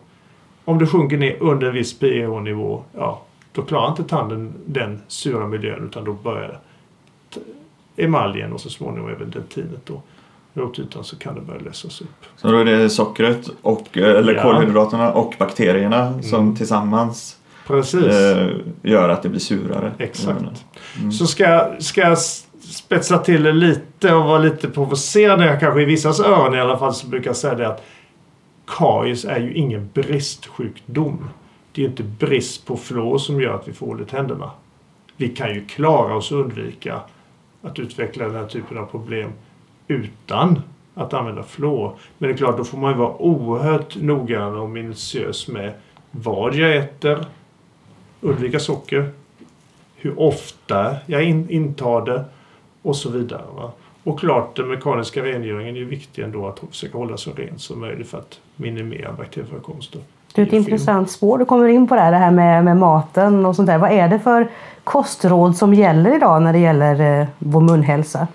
om 0.65 0.79
det 0.79 0.87
sjunker 0.87 1.17
ner 1.17 1.37
under 1.39 1.67
en 1.67 1.73
viss 1.73 1.99
pH-nivå, 1.99 2.83
ja, 2.95 3.21
då 3.53 3.61
klarar 3.61 3.89
inte 3.89 4.03
tanden 4.03 4.53
den 4.65 5.01
sura 5.07 5.47
miljön 5.47 5.85
utan 5.87 6.03
då 6.03 6.13
börjar 6.13 6.59
emaljen 7.95 8.53
och 8.53 8.61
så 8.61 8.69
småningom 8.69 9.09
även 9.09 9.29
dentinet 9.29 9.85
då 9.85 10.01
rotytan 10.53 11.03
så 11.03 11.15
kan 11.15 11.35
det 11.35 11.41
börja 11.41 11.59
lösas 11.61 12.01
upp. 12.01 12.07
Så 12.37 12.51
då 12.51 12.57
är 12.57 12.65
det 12.65 12.89
sockret 12.89 13.49
och, 13.61 13.97
eller 13.97 14.33
Ja. 14.35 14.41
kolhydraterna 14.41 15.11
och 15.13 15.33
bakterierna 15.39 16.21
som 16.21 16.39
Mm. 16.43 16.55
tillsammans 16.55 17.37
Precis. 17.67 18.03
eh, 18.05 18.47
gör 18.83 19.09
att 19.09 19.23
det 19.23 19.29
blir 19.29 19.39
surare. 19.39 19.91
Exakt. 19.97 20.65
Mm. 20.99 21.11
Så 21.11 21.27
ska, 21.27 21.71
ska 21.79 22.01
jag 22.01 22.17
spetsa 22.61 23.17
till 23.17 23.43
det 23.43 23.51
lite 23.53 24.13
och 24.13 24.25
vara 24.25 24.39
lite 24.39 24.69
provocerande, 24.69 25.57
kanske 25.59 25.81
i 25.81 25.85
vissas 25.85 26.19
öron 26.19 26.55
i 26.55 26.59
alla 26.59 26.77
fall, 26.77 26.93
så 26.93 27.07
brukar 27.07 27.29
jag 27.29 27.37
säga 27.37 27.55
det 27.55 27.67
att 27.67 27.83
karies 28.67 29.25
är 29.25 29.39
ju 29.39 29.53
ingen 29.53 29.89
bristsjukdom. 29.93 31.29
Det 31.73 31.81
är 31.81 31.83
ju 31.83 31.89
inte 31.89 32.03
brist 32.03 32.65
på 32.65 32.77
fluor 32.77 33.17
som 33.17 33.41
gör 33.41 33.53
att 33.53 33.67
vi 33.67 33.73
får 33.73 33.91
ont 33.91 34.01
i 34.01 34.05
tänderna. 34.05 34.51
Vi 35.17 35.29
kan 35.29 35.53
ju 35.53 35.65
klara 35.65 36.15
oss 36.15 36.31
och 36.31 36.39
undvika 36.39 37.01
att 37.61 37.79
utveckla 37.79 38.25
den 38.25 38.35
här 38.35 38.47
typen 38.47 38.77
av 38.77 38.85
problem 38.85 39.31
utan 39.87 40.61
att 40.93 41.13
använda 41.13 41.43
fluor. 41.43 41.95
Men 42.17 42.29
det 42.29 42.35
är 42.35 42.37
klart, 42.37 42.57
då 42.57 42.63
får 42.63 42.77
man 42.77 42.91
ju 42.91 42.97
vara 42.97 43.21
oerhört 43.21 43.95
noggrann 43.95 44.57
och 44.57 44.69
minutiös 44.69 45.47
med 45.47 45.73
vad 46.11 46.55
jag 46.55 46.75
äter, 46.77 47.25
undvika 48.21 48.59
socker, 48.59 49.11
hur 49.95 50.19
ofta 50.19 50.95
jag 51.05 51.23
in, 51.23 51.49
intar 51.49 52.05
det 52.05 52.25
och 52.81 52.95
så 52.95 53.09
vidare. 53.09 53.45
Va? 53.55 53.71
Och 54.03 54.19
klart, 54.19 54.55
den 54.55 54.67
mekaniska 54.67 55.23
rengöringen 55.23 55.75
är 55.75 55.79
ju 55.79 55.85
viktig 55.85 56.23
ändå 56.23 56.47
att 56.47 56.59
försöka 56.69 56.97
hålla 56.97 57.17
så 57.17 57.33
rent 57.33 57.61
som 57.61 57.79
möjligt 57.79 58.07
för 58.07 58.17
att 58.17 58.39
minimera 58.55 59.13
bakterieförekomsten. 59.13 60.01
Det 60.35 60.41
är 60.41 60.45
ett 60.45 60.53
intressant 60.53 61.11
spår 61.11 61.37
du 61.37 61.45
kommer 61.45 61.67
in 61.67 61.87
på 61.87 61.95
där, 61.95 62.11
det 62.11 62.17
här 62.17 62.31
med, 62.31 62.65
med 62.65 62.77
maten 62.77 63.45
och 63.45 63.55
sånt 63.55 63.67
där. 63.67 63.77
Vad 63.77 63.91
är 63.91 64.07
det 64.09 64.19
för 64.19 64.47
kostråd 64.83 65.57
som 65.57 65.73
gäller 65.73 66.15
idag 66.15 66.41
när 66.41 66.53
det 66.53 66.59
gäller 66.59 67.21
eh, 67.21 67.27
vår 67.39 67.61
munhälsa? 67.61 68.27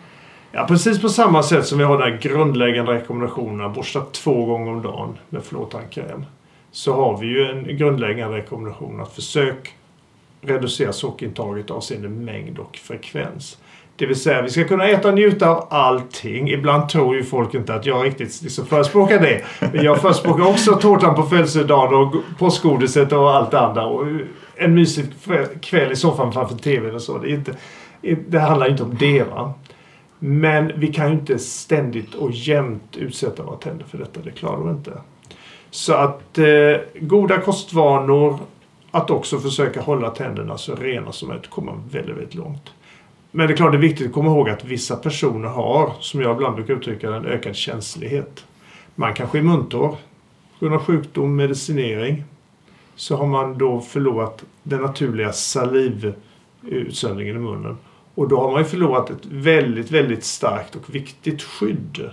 Ja, 0.53 0.65
precis 0.69 1.01
på 1.01 1.09
samma 1.09 1.43
sätt 1.43 1.67
som 1.67 1.79
vi 1.79 1.85
har 1.85 1.99
den 1.99 2.19
grundläggande 2.21 2.93
rekommendationen 2.93 3.73
borsta 3.73 4.01
två 4.13 4.45
gånger 4.45 4.73
om 4.73 4.83
dagen 4.83 5.19
med 5.29 5.45
fluortandkräm. 5.45 6.25
Så 6.71 6.95
har 6.95 7.19
vi 7.19 7.27
ju 7.27 7.51
en 7.51 7.77
grundläggande 7.77 8.37
rekommendation 8.37 9.01
att 9.01 9.13
försök 9.13 9.75
reducera 10.41 10.93
sockerintaget 10.93 11.71
avseende 11.71 12.09
mängd 12.09 12.59
och 12.59 12.77
frekvens. 12.77 13.59
Det 13.99 14.07
vill 14.07 14.17
säga, 14.17 14.43
vi 14.43 14.51
ska 14.51 14.65
kunna 14.65 14.89
äta 14.89 15.09
och 15.09 15.15
njuta 15.15 15.51
av 15.51 15.67
allting. 15.71 16.49
Ibland 16.49 16.89
tror 16.89 17.17
ju 17.17 17.25
folk 17.25 17.55
inte 17.55 17.75
att 17.75 17.87
jag 17.87 18.05
riktigt 18.07 18.43
liksom 18.43 18.67
förespråkar 18.67 19.21
det. 19.21 19.45
Men 19.73 19.85
jag 19.85 20.01
förespråkar 20.01 20.47
också 20.47 20.75
tårtan 20.75 21.15
på 21.15 21.23
födelsedagen 21.23 21.95
och 21.95 22.15
påskgodiset 22.39 23.13
och 23.13 23.31
allt 23.31 23.51
det 23.51 23.61
andra. 23.61 23.87
Och 23.87 24.07
en 24.57 24.75
mysig 24.75 25.05
kväll 25.61 25.93
i 25.93 25.97
soffan 25.97 26.33
framför 26.33 26.57
TVn 26.57 26.95
och 26.95 27.03
så. 27.03 27.19
Det, 27.19 27.31
är 27.31 27.35
inte, 27.35 27.55
det 28.29 28.39
handlar 28.39 28.71
inte 28.71 28.83
om 28.83 28.97
det. 28.99 29.23
va. 29.23 29.55
Men 30.19 30.73
vi 30.77 30.87
kan 30.87 31.07
ju 31.07 31.13
inte 31.13 31.39
ständigt 31.39 32.15
och 32.15 32.31
jämt 32.31 32.97
utsätta 32.97 33.43
våra 33.43 33.57
tänder 33.57 33.85
för 33.85 33.99
detta. 33.99 34.21
Det 34.25 34.31
klarar 34.31 34.65
vi 34.65 34.71
inte. 34.71 34.93
Så 35.71 35.95
att 35.95 36.39
eh, 36.39 36.45
goda 37.01 37.41
kostvanor, 37.41 38.39
att 38.91 39.11
också 39.11 39.39
försöka 39.39 39.81
hålla 39.81 40.11
tänderna 40.11 40.59
så 40.59 40.75
rena 40.75 41.13
som 41.13 41.29
möjligt, 41.29 41.51
kommer 41.51 41.73
väldigt, 41.91 42.17
väldigt 42.17 42.35
långt. 42.35 42.73
Men 43.31 43.47
det 43.47 43.53
är 43.53 43.57
klart 43.57 43.73
det 43.73 43.79
är 43.79 43.83
viktigt 43.83 44.07
att 44.07 44.13
komma 44.13 44.31
ihåg 44.31 44.49
att 44.49 44.65
vissa 44.65 44.97
personer 44.97 45.49
har, 45.49 45.93
som 46.01 46.21
jag 46.21 46.37
ibland 46.37 46.55
brukar 46.55 46.75
uttrycka 46.75 47.11
det, 47.11 47.17
en 47.17 47.27
ökad 47.27 47.57
känslighet. 47.57 48.45
Man 48.95 49.15
kanske 49.15 49.39
är 49.39 49.43
muntorr 49.43 49.97
på 50.59 50.65
grund 50.65 50.75
av 50.75 50.81
sjukdom, 50.81 51.37
medicinering. 51.37 52.25
Så 52.97 53.17
har 53.17 53.27
man 53.27 53.59
då 53.59 53.81
förlorat 53.81 54.45
den 54.63 54.83
naturliga 54.83 55.33
salivutsöndringen 55.33 57.37
i 57.37 57.39
munnen. 57.39 57.77
Och 58.15 58.29
då 58.29 58.41
har 58.41 58.53
man 58.53 58.63
ju 58.63 58.69
förlorat 58.69 59.11
ett 59.11 59.27
väldigt, 59.27 59.91
väldigt 59.91 60.25
starkt 60.25 60.77
och 60.77 60.95
viktigt 60.95 61.43
skydd. 61.43 62.11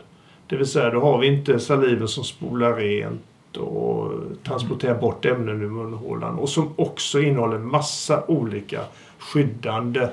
Det 0.47 0.55
vill 0.55 0.67
säga, 0.67 0.89
då 0.89 0.99
har 0.99 1.17
vi 1.17 1.27
inte 1.27 1.59
saliven 1.59 2.07
som 2.07 2.23
spolar 2.23 2.75
rent 2.75 3.57
och 3.57 4.11
transporterar 4.43 5.01
bort 5.01 5.25
ämnen 5.25 5.61
ur 5.61 5.69
munhålan 5.69 6.35
och 6.35 6.49
som 6.49 6.73
också 6.75 7.19
innehåller 7.19 7.57
massa 7.57 8.23
olika 8.27 8.81
skyddande 9.19 10.07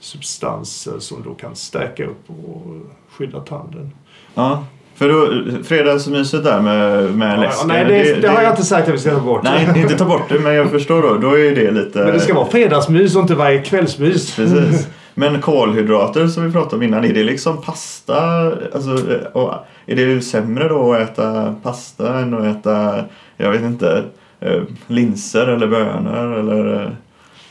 substanser 0.00 0.98
som 0.98 1.22
då 1.22 1.34
kan 1.34 1.56
stärka 1.56 2.04
upp 2.04 2.30
och 2.30 2.62
skydda 3.10 3.40
tanden. 3.40 3.90
Ja, 4.34 4.64
för 4.94 5.08
då, 5.08 5.28
fredagsmyset 5.64 6.44
där 6.44 6.60
med, 6.60 7.14
med 7.14 7.36
Ja, 7.36 7.40
läsken. 7.40 7.68
nej, 7.68 7.84
det, 7.84 8.20
det, 8.20 8.28
har 8.28 8.42
jag 8.42 8.52
inte 8.52 8.64
sagt 8.64 8.88
att 8.88 8.94
vi 8.94 8.98
ska 8.98 9.10
ta 9.10 9.20
bort. 9.20 9.42
Nej, 9.42 9.68
inte 9.76 9.98
ta 9.98 10.04
bort 10.04 10.28
det, 10.28 10.38
men 10.38 10.54
jag 10.54 10.70
förstår 10.70 11.02
då. 11.02 11.14
Då 11.14 11.38
är 11.38 11.54
det 11.54 11.70
lite... 11.70 11.98
Men 11.98 12.12
det 12.12 12.20
ska 12.20 12.34
vara 12.34 12.46
fredagsmys 12.46 13.16
och 13.16 13.22
inte 13.22 13.34
varje 13.34 13.62
kvällsmys. 13.62 14.36
Precis. 14.36 14.88
Men 15.14 15.40
kolhydrater 15.40 16.26
som 16.26 16.46
vi 16.46 16.52
pratade 16.52 16.76
om 16.76 16.82
innan, 16.82 17.04
är 17.04 17.14
det 17.14 17.24
liksom 17.24 17.62
pasta? 17.62 18.52
Alltså, 18.74 18.90
är 19.86 19.96
det 19.96 20.20
sämre 20.20 20.68
då 20.68 20.92
att 20.92 21.00
äta 21.00 21.54
pasta 21.62 22.18
än 22.18 22.34
att 22.34 22.56
äta, 22.56 23.04
jag 23.36 23.50
vet 23.50 23.62
inte, 23.62 24.04
eh, 24.40 24.62
linser 24.86 25.46
eller 25.46 25.66
bönor 25.66 26.38
eller 26.38 26.96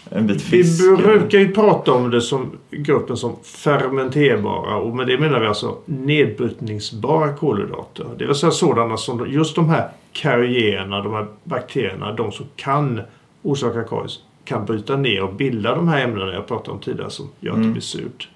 en 0.09 0.27
bit 0.27 0.35
Vi 0.35 0.39
fisk? 0.63 0.97
brukar 0.97 1.39
ju 1.39 1.51
prata 1.53 1.91
om 1.91 2.09
det 2.09 2.21
som 2.21 2.51
gruppen 2.71 3.17
som 3.17 3.35
fermenterbara 3.43 4.75
och 4.77 4.95
med 4.95 5.07
det 5.07 5.17
menar 5.19 5.39
vi 5.39 5.47
alltså 5.47 5.77
nedbrytningsbara 5.85 7.33
kolhydrater. 7.33 8.05
Det 8.17 8.25
vill 8.25 8.35
säga 8.35 8.51
sådana 8.51 8.97
som 8.97 9.31
just 9.31 9.55
de 9.55 9.69
här 9.69 9.89
karierna, 10.13 11.01
de 11.01 11.13
här 11.13 11.25
bakterierna, 11.43 12.11
de 12.11 12.31
som 12.31 12.45
kan 12.55 13.01
orsaka 13.41 13.83
karies, 13.83 14.19
kan 14.45 14.65
bryta 14.65 14.95
ner 14.95 15.23
och 15.23 15.33
bilda 15.33 15.75
de 15.75 15.87
här 15.87 16.03
ämnena 16.03 16.33
jag 16.33 16.47
pratade 16.47 16.71
om 16.71 16.79
tidigare 16.79 17.09
som 17.09 17.29
gör 17.39 17.51
att 17.51 17.57
det 17.57 17.61
Mm. 17.61 17.71
blir 17.73 17.81
surt. 17.81 18.29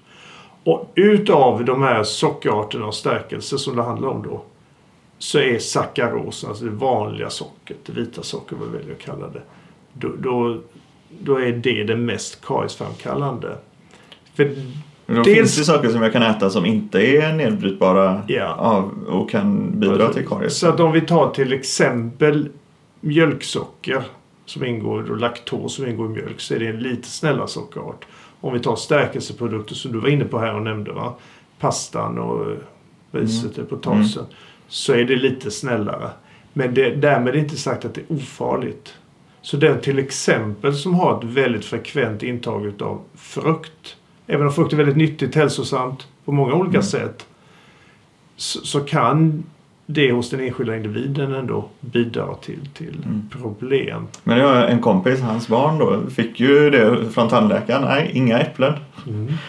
Och 0.64 0.92
utav 0.94 1.64
de 1.64 1.82
här 1.82 2.02
sockerarterna 2.04 2.86
och 2.86 2.94
stärkelse 2.94 3.58
som 3.58 3.76
det 3.76 3.82
handlar 3.82 4.08
om 4.08 4.22
då 4.22 4.42
så 5.18 5.38
är 5.38 5.58
sackaros, 5.58 6.44
alltså 6.44 6.64
det 6.64 6.70
vanliga 6.70 7.30
sockret, 7.30 7.78
det 7.86 7.92
vita 7.92 8.22
socker 8.22 8.56
vad 8.56 8.68
vi 8.68 8.78
väljer 8.78 8.94
att 8.94 9.00
kalla 9.02 9.28
det. 9.28 9.42
Då, 9.92 10.08
då, 10.18 10.58
då 11.18 11.40
är 11.40 11.52
det 11.52 11.84
det 11.84 11.96
mest 11.96 12.44
kariesframkallande. 12.44 13.56
För 14.34 14.50
Då 15.06 15.14
Dels- 15.14 15.26
finns 15.26 15.56
det 15.56 15.64
saker 15.64 15.88
som 15.88 16.02
jag 16.02 16.12
kan 16.12 16.22
äta 16.22 16.50
som 16.50 16.66
inte 16.66 17.00
är 17.00 17.32
nedbrytbara 17.32 18.22
av, 18.56 18.90
och 19.08 19.30
kan 19.30 19.80
bidra 19.80 20.12
till 20.12 20.26
karies. 20.26 20.58
Så 20.58 20.68
att 20.68 20.80
om 20.80 20.92
vi 20.92 21.00
tar 21.00 21.30
till 21.30 21.52
exempel 21.52 22.48
mjölksocker 23.00 24.02
som 24.44 24.64
ingår 24.64 25.10
och 25.10 25.16
laktos 25.16 25.74
som 25.74 25.86
ingår 25.86 26.06
i 26.06 26.08
mjölk 26.08 26.40
så 26.40 26.54
är 26.54 26.58
det 26.58 26.66
en 26.66 26.80
lite 26.80 27.08
snällare 27.08 27.48
sockerart. 27.48 28.06
Om 28.40 28.52
vi 28.52 28.60
tar 28.60 28.76
stärkelseprodukter 28.76 29.74
som 29.74 29.92
du 29.92 29.98
var 29.98 30.08
inne 30.08 30.24
på 30.24 30.38
här 30.38 30.54
och 30.54 30.62
nämnde 30.62 30.92
va. 30.92 31.14
Pastan 31.58 32.18
och 32.18 32.50
eh, 32.50 32.56
riset 33.12 33.58
och 33.58 33.68
potatisen. 33.68 34.24
Så 34.68 34.92
är 34.92 35.04
det 35.04 35.16
lite 35.16 35.50
snällare. 35.50 36.10
Men 36.52 36.74
det, 36.74 36.90
därmed 36.90 37.34
är 37.34 37.38
inte 37.38 37.56
sagt 37.56 37.84
att 37.84 37.94
det 37.94 38.00
är 38.00 38.16
ofarligt. 38.16 38.94
Så 39.42 39.56
den 39.56 39.80
till 39.80 39.98
exempel 39.98 40.74
som 40.76 40.94
har 40.94 41.18
ett 41.18 41.24
väldigt 41.24 41.64
frekvent 41.64 42.22
intag 42.22 42.82
av 42.82 43.00
frukt. 43.14 43.96
Även 44.26 44.46
om 44.46 44.52
frukt 44.52 44.72
är 44.72 44.76
väldigt 44.76 44.96
nyttigt, 44.96 45.34
hälsosamt 45.34 46.06
på 46.24 46.32
många 46.32 46.54
olika 46.54 46.70
Mm. 46.78 46.82
sätt. 46.82 47.26
Så, 48.36 48.60
så 48.60 48.80
kan 48.80 49.44
det 49.92 50.12
hos 50.12 50.30
den 50.30 50.40
enskilda 50.40 50.76
individen 50.76 51.34
ändå 51.34 51.64
bidra 51.80 52.34
till, 52.34 52.58
till 52.74 52.96
Mm. 53.04 53.28
problem. 53.42 54.06
Men 54.24 54.38
jag 54.38 54.48
har 54.48 54.54
en 54.54 54.80
kompis, 54.80 55.20
hans 55.20 55.48
barn 55.48 55.78
då, 55.78 56.00
fick 56.10 56.40
ju 56.40 56.70
det 56.70 57.10
från 57.14 57.28
tandläkaren. 57.28 57.82
Nej, 57.84 58.10
inga 58.14 58.38
äpplen. 58.38 58.72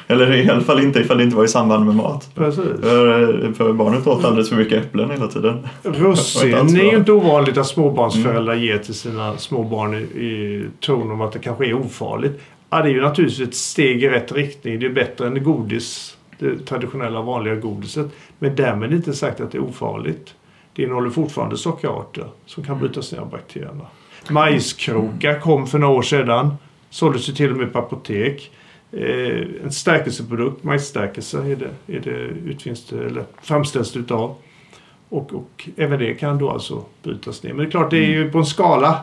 Eller 0.08 0.34
i 0.36 0.49
alla 0.49 0.62
fall 0.62 0.84
inte 0.84 0.99
ifall 0.99 1.17
det 1.17 1.23
inte 1.23 1.36
var 1.36 1.43
i 1.43 1.47
samband 1.47 1.86
med 1.86 1.95
mat. 1.95 2.30
Precis. 2.36 2.63
För, 2.82 3.51
för 3.54 3.73
barnet 3.73 4.08
åt 4.08 4.25
alldeles 4.25 4.49
för 4.49 4.56
mycket 4.56 4.84
äpplen 4.86 5.12
hela 5.12 5.27
tiden. 5.27 5.67
Russin 5.84 6.54
är 6.77 6.91
ju 6.91 6.97
inte 6.97 7.12
ovanligt 7.12 7.58
att 7.58 7.67
småbarnsföräldrar 7.67 8.56
ger 8.56 8.77
till 8.77 8.93
sina 8.93 9.38
små 9.38 9.63
barn 9.63 9.93
i, 9.93 9.97
i 10.25 10.65
tron 10.86 11.12
om 11.12 11.21
att 11.21 11.32
det 11.32 11.39
kanske 11.39 11.65
är 11.65 11.73
ofarligt. 11.73 12.41
Ja, 12.69 12.82
det 12.82 12.89
är 12.89 12.93
ju 12.93 13.01
naturligtvis 13.01 13.47
ett 13.47 13.56
steg 13.56 14.04
i 14.04 14.10
rätt 14.10 14.32
riktning. 14.32 14.80
Det 14.80 14.86
är 14.86 14.89
bättre 14.89 15.27
än 15.27 15.43
godis, 15.43 16.17
det 16.41 16.65
traditionella 16.65 17.21
vanliga 17.21 17.56
godiset. 17.56 18.08
Men 18.39 18.56
därmed 18.56 18.93
inte 18.93 19.13
sagt 19.13 19.41
att 19.41 19.51
det 19.51 19.58
är 19.58 19.63
ofarligt. 19.63 20.36
Det 20.73 20.84
innehåller 20.84 21.10
fortfarande 21.10 21.58
sockerarter 21.58 22.27
som 22.45 22.63
kan 22.63 22.80
brytas 22.80 23.12
ner 23.12 23.19
av 23.19 23.30
bakterierna. 23.30 23.86
Majskrokar 24.30 25.39
kom 25.39 25.67
för 25.67 25.80
några 25.80 25.93
år 25.93 26.01
sedan. 26.01 26.54
Såldes 26.89 27.30
ju 27.30 27.34
till 27.34 27.51
och 27.51 27.58
med 27.58 27.73
på 27.73 27.80
apotek. 27.80 28.51
Eh, 28.91 29.63
en 29.63 29.71
stärkelseprodukt, 29.71 30.63
majsstärkelse 30.63 31.38
är 31.38 31.56
det, 31.56 31.95
är 31.95 31.99
det 31.99 32.49
utvinns 32.51 32.86
det, 32.86 33.06
eller 33.06 33.23
framställs 33.41 33.93
det 33.93 33.99
utav. 33.99 34.36
Och, 35.10 35.34
och 35.34 35.69
även 35.75 35.99
det 35.99 36.13
kan 36.13 36.38
då 36.38 36.49
alltså 36.49 36.84
brytas 37.04 37.43
ner. 37.43 37.54
Men 37.54 37.58
det 37.58 37.69
är 37.69 37.71
klart, 37.71 37.89
det 37.89 37.97
är 37.97 38.10
ju 38.10 38.32
på 38.32 38.38
en 38.38 38.45
skala 38.45 38.99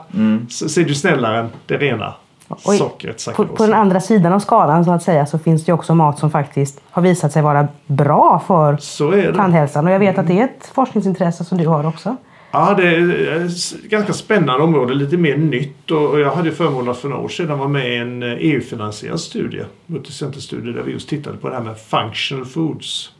så, 0.49 0.69
så 0.69 0.81
är 0.81 0.85
det 0.85 0.95
snällare 0.95 1.39
än 1.39 1.49
det 1.67 1.77
rena 1.77 2.15
Och 2.49 2.75
i- 2.75 2.79
sockret, 2.79 3.29
På, 3.37 3.47
på 3.47 3.67
den 3.67 3.75
andra 3.75 4.01
sidan 4.01 4.33
av 4.33 4.39
skalan 4.39 4.85
så 4.85 4.91
att 4.91 5.03
säga 5.03 5.27
så 5.27 5.39
finns 5.39 5.65
det 5.65 5.73
också 5.73 5.95
mat 5.95 6.19
som 6.19 6.31
faktiskt 6.31 6.81
har 6.91 7.03
visat 7.03 7.33
sig 7.33 7.43
vara 7.43 7.69
bra 7.87 8.43
för 8.47 8.79
tandhälsan. 9.33 9.87
Och 9.87 9.93
jag 9.93 9.99
vet 9.99 10.19
att 10.19 10.27
det 10.27 10.41
är 10.41 10.45
ett 10.45 10.71
forskningsintresse 10.75 11.45
som 11.45 11.59
du 11.59 11.67
har 11.67 11.87
också. 11.87 12.17
Ja, 12.51 12.75
det 12.77 12.83
är 12.89 13.45
ett 13.47 13.83
ganska 13.91 14.13
spännande 14.13 14.65
område, 14.65 14.95
lite 14.95 15.17
mer 15.17 15.37
nytt. 15.37 15.91
Och 15.91 16.11
och 16.11 16.21
jag 16.21 16.31
hade 16.31 16.53
förmånen 16.53 16.89
att 16.91 16.97
för 16.99 17.09
några 17.09 17.23
år 17.23 17.29
sedan 17.29 17.59
vara 17.59 17.69
med 17.69 17.93
i 17.93 17.97
en 17.97 18.23
eh, 18.23 18.29
EU-finansierad 18.39 19.21
studie, 19.21 19.63
multicenterstudie, 19.87 20.73
där 20.73 20.83
vi 20.83 20.93
just 20.93 21.09
tittade 21.09 21.37
på 21.37 21.49
det 21.49 21.55
här 21.55 21.63
med 21.63 21.79
functional 21.79 22.45
foods. 22.45 23.13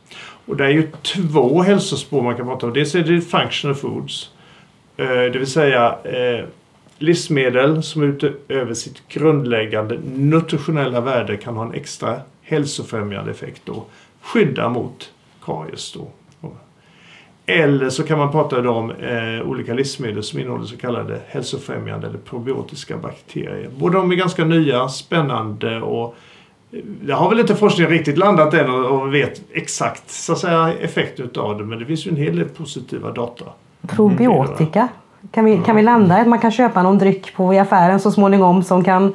Och 0.47 0.55
det 0.57 0.65
är 0.65 0.69
ju 0.69 0.91
två 1.31 1.61
hälsospår 1.61 2.21
man 2.21 2.35
kan 2.35 2.45
prata 2.45 2.65
om. 2.67 2.73
Dels 2.73 2.95
är 2.95 2.99
det 3.03 3.21
functional 3.21 3.75
foods, 3.75 4.29
eh, 4.97 5.05
det 5.07 5.29
vill 5.39 5.47
säga 5.51 5.95
eh, 6.03 6.45
livsmedel 6.99 7.83
som 7.83 8.03
utöver 8.03 8.73
sitt 8.73 9.07
grundläggande 9.07 9.99
nutritionella 10.15 11.01
värde 11.01 11.37
kan 11.37 11.55
ha 11.55 11.65
en 11.65 11.73
extra 11.73 12.21
hälsofrämjande 12.41 13.31
effekt 13.31 13.69
och 13.69 13.89
skydda 14.21 14.69
mot 14.69 15.11
karies. 15.45 15.93
Då. 15.93 16.07
Eller 17.45 17.89
så 17.89 18.03
kan 18.03 18.17
man 18.17 18.31
prata 18.31 18.69
om 18.69 18.91
eh, 18.91 19.49
olika 19.49 19.73
livsmedel 19.73 20.23
som 20.23 20.39
innehåller 20.39 20.65
så 20.65 20.77
kallade 20.77 21.19
hälsofrämjande 21.27 22.07
eller 22.07 22.17
probiotiska 22.17 22.97
bakterier. 22.97 23.69
Båda 23.77 23.97
de 23.97 24.11
är 24.11 24.15
ganska 24.15 24.45
nya, 24.45 24.89
spännande 24.89 25.81
och 25.81 26.15
eh, 26.71 26.79
det 26.83 27.13
har 27.13 27.29
väl 27.29 27.39
inte 27.39 27.55
forskningen 27.55 27.91
riktigt 27.91 28.17
landat 28.17 28.53
än 28.53 28.69
och, 28.69 29.01
och 29.01 29.13
vet 29.13 29.41
exakt 29.51 30.11
så 30.11 30.33
att 30.33 30.39
säga, 30.39 30.73
effekt 30.73 31.19
utav 31.19 31.57
det 31.57 31.63
men 31.63 31.79
det 31.79 31.85
finns 31.85 32.07
ju 32.07 32.09
en 32.09 32.17
hel 32.17 32.35
del 32.35 32.49
positiva 32.49 33.11
data. 33.11 33.45
Probiotika. 33.87 34.89
Kan 35.31 35.45
vi, 35.45 35.61
kan 35.65 35.75
vi 35.75 35.81
landa 35.81 36.17
i 36.17 36.21
att 36.21 36.27
man 36.27 36.39
kan 36.39 36.51
köpa 36.51 36.83
någon 36.83 36.97
dryck 36.97 37.35
på 37.35 37.53
i 37.53 37.59
affären 37.59 37.99
så 37.99 38.11
småningom 38.11 38.63
som 38.63 38.83
kan 38.83 39.13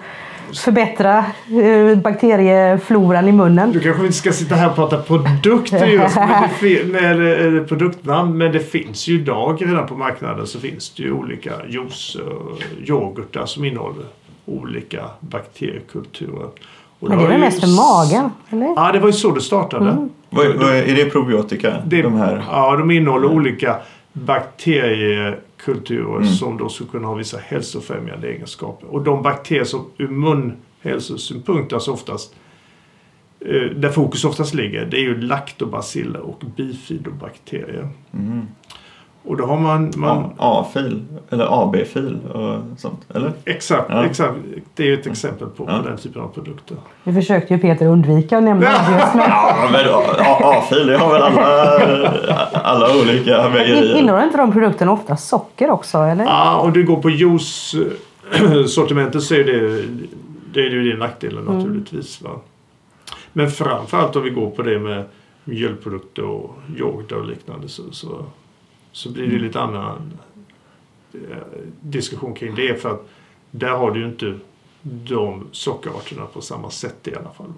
förbättra 0.52 1.18
eh, 1.18 1.98
bakteriefloran 1.98 3.28
i 3.28 3.32
munnen? 3.32 3.72
Du 3.72 3.80
kanske 3.80 4.02
inte 4.02 4.16
ska 4.16 4.32
sitta 4.32 4.54
här 4.54 4.68
och 4.68 4.74
prata 4.74 5.02
produkter 5.02 5.86
just 5.86 6.16
med, 6.62 6.88
med 6.88 7.68
produktnamn 7.68 8.38
men 8.38 8.52
det 8.52 8.60
finns 8.60 9.08
ju 9.08 9.14
idag 9.14 9.62
redan 9.66 9.86
på 9.86 9.94
marknaden 9.96 10.46
så 10.46 10.60
finns 10.60 10.90
det 10.90 11.02
ju 11.02 11.12
olika 11.12 11.50
juice 11.68 12.14
och 12.14 12.62
yoghurtar 12.88 13.46
som 13.46 13.64
innehåller 13.64 14.04
olika 14.46 15.04
bakteriekulturer. 15.20 16.48
Och 17.00 17.08
Men 17.08 17.18
det 17.18 17.24
är 17.24 17.28
väl 17.28 17.36
ju 17.36 17.44
mest 17.44 17.60
för 17.60 17.66
magen? 17.66 18.30
Eller? 18.50 18.66
Ja, 18.66 18.92
det 18.92 18.98
var 18.98 19.06
ju 19.06 19.12
så 19.12 19.30
det 19.30 19.40
startade. 19.40 20.08
Vad, 20.30 20.46
vad, 20.46 20.74
är 20.74 20.94
det 20.94 21.10
probiotika? 21.10 21.74
Det, 21.86 22.02
de 22.02 22.14
här? 22.14 22.44
Ja, 22.50 22.76
de 22.76 22.90
innehåller 22.90 23.28
olika 23.28 23.76
bakteriekulturer 24.14 26.24
som 26.24 26.58
då 26.58 26.68
skulle 26.68 26.90
kunna 26.90 27.08
ha 27.08 27.14
vissa 27.14 27.38
hälsofrämjande 27.38 28.28
egenskaper. 28.28 28.86
Och 28.86 29.02
de 29.02 29.22
bakterier 29.22 29.64
som 29.64 29.90
ur 29.98 30.08
munhälsosynpunkt, 30.08 31.72
alltså 31.72 31.92
oftast 31.92 32.34
eh, 33.40 33.62
där 33.62 33.88
fokus 33.88 34.24
oftast 34.24 34.54
ligger, 34.54 34.86
det 34.86 34.96
är 34.96 35.02
ju 35.02 35.20
laktobaciller 35.20 36.20
och 36.20 36.42
bifidobakterier. 36.56 37.88
Mm. 38.12 38.46
Och 39.26 39.36
då 39.36 39.46
har 39.46 39.58
man... 39.60 39.92
man 39.96 40.30
A-fil 40.38 41.02
eller 41.30 41.62
AB-fil 41.62 42.18
och 42.34 42.60
sånt, 42.80 43.00
eller? 43.14 43.32
Exakt, 43.44 43.86
Ja. 43.88 44.04
exakt. 44.04 44.34
Det 44.74 44.82
är 44.82 44.86
ju 44.86 44.94
ett 44.94 45.06
exempel 45.06 45.48
på, 45.48 45.64
Ja. 45.68 45.78
på 45.82 45.88
den 45.88 45.98
typen 45.98 46.22
av 46.22 46.28
produkter. 46.28 46.76
Nu 47.04 47.14
försökte 47.14 47.54
ju 47.54 47.60
Peter 47.60 47.86
undvika 47.86 48.38
att 48.38 48.44
nämna 48.44 48.66
det 48.66 49.10
men 49.14 49.30
Ja, 49.30 49.68
men 49.72 49.86
A-fil, 50.44 50.86
det 50.86 50.96
har 50.98 51.12
väl 51.12 51.22
alla, 51.22 51.44
alla 52.52 52.96
olika 53.00 53.48
mejerier? 53.48 53.96
innehåller 53.96 54.24
inte 54.24 54.36
de 54.36 54.52
produkterna 54.52 54.92
ofta 54.92 55.16
socker 55.16 55.70
också? 55.70 55.98
Eller? 55.98 56.24
Ja, 56.24 56.56
om 56.58 56.72
du 56.72 56.84
går 56.86 56.96
på 56.96 57.10
juice-sortimentet 57.10 59.22
så 59.22 59.34
är 59.34 59.44
det, 59.44 59.84
det 60.52 60.60
är 60.60 60.70
ju 60.70 60.82
din 60.90 60.98
nackdelen 60.98 61.44
naturligtvis. 61.44 62.22
Va? 62.22 62.30
Men 63.32 63.50
framförallt 63.50 64.16
om 64.16 64.22
vi 64.22 64.30
går 64.30 64.50
på 64.50 64.62
det 64.62 64.78
med 64.78 65.04
mjölkprodukter 65.44 66.24
och 66.24 66.54
yoghurt 66.78 67.12
och 67.12 67.26
liknande 67.26 67.68
så, 67.68 67.82
så, 67.92 68.24
så 68.94 69.10
blir 69.10 69.28
det 69.28 69.38
lite 69.38 69.60
annan 69.60 70.12
eh, 71.14 71.36
diskussion 71.80 72.34
kring 72.34 72.54
det. 72.54 72.82
För 72.82 72.90
att 72.90 73.08
där 73.50 73.70
har 73.70 73.90
du 73.90 74.00
ju 74.00 74.06
inte 74.06 74.38
de 74.82 75.48
sockerarterna 75.52 76.26
på 76.26 76.40
samma 76.40 76.70
sätt 76.70 77.08
i 77.08 77.14
alla 77.14 77.30
fall. 77.30 77.52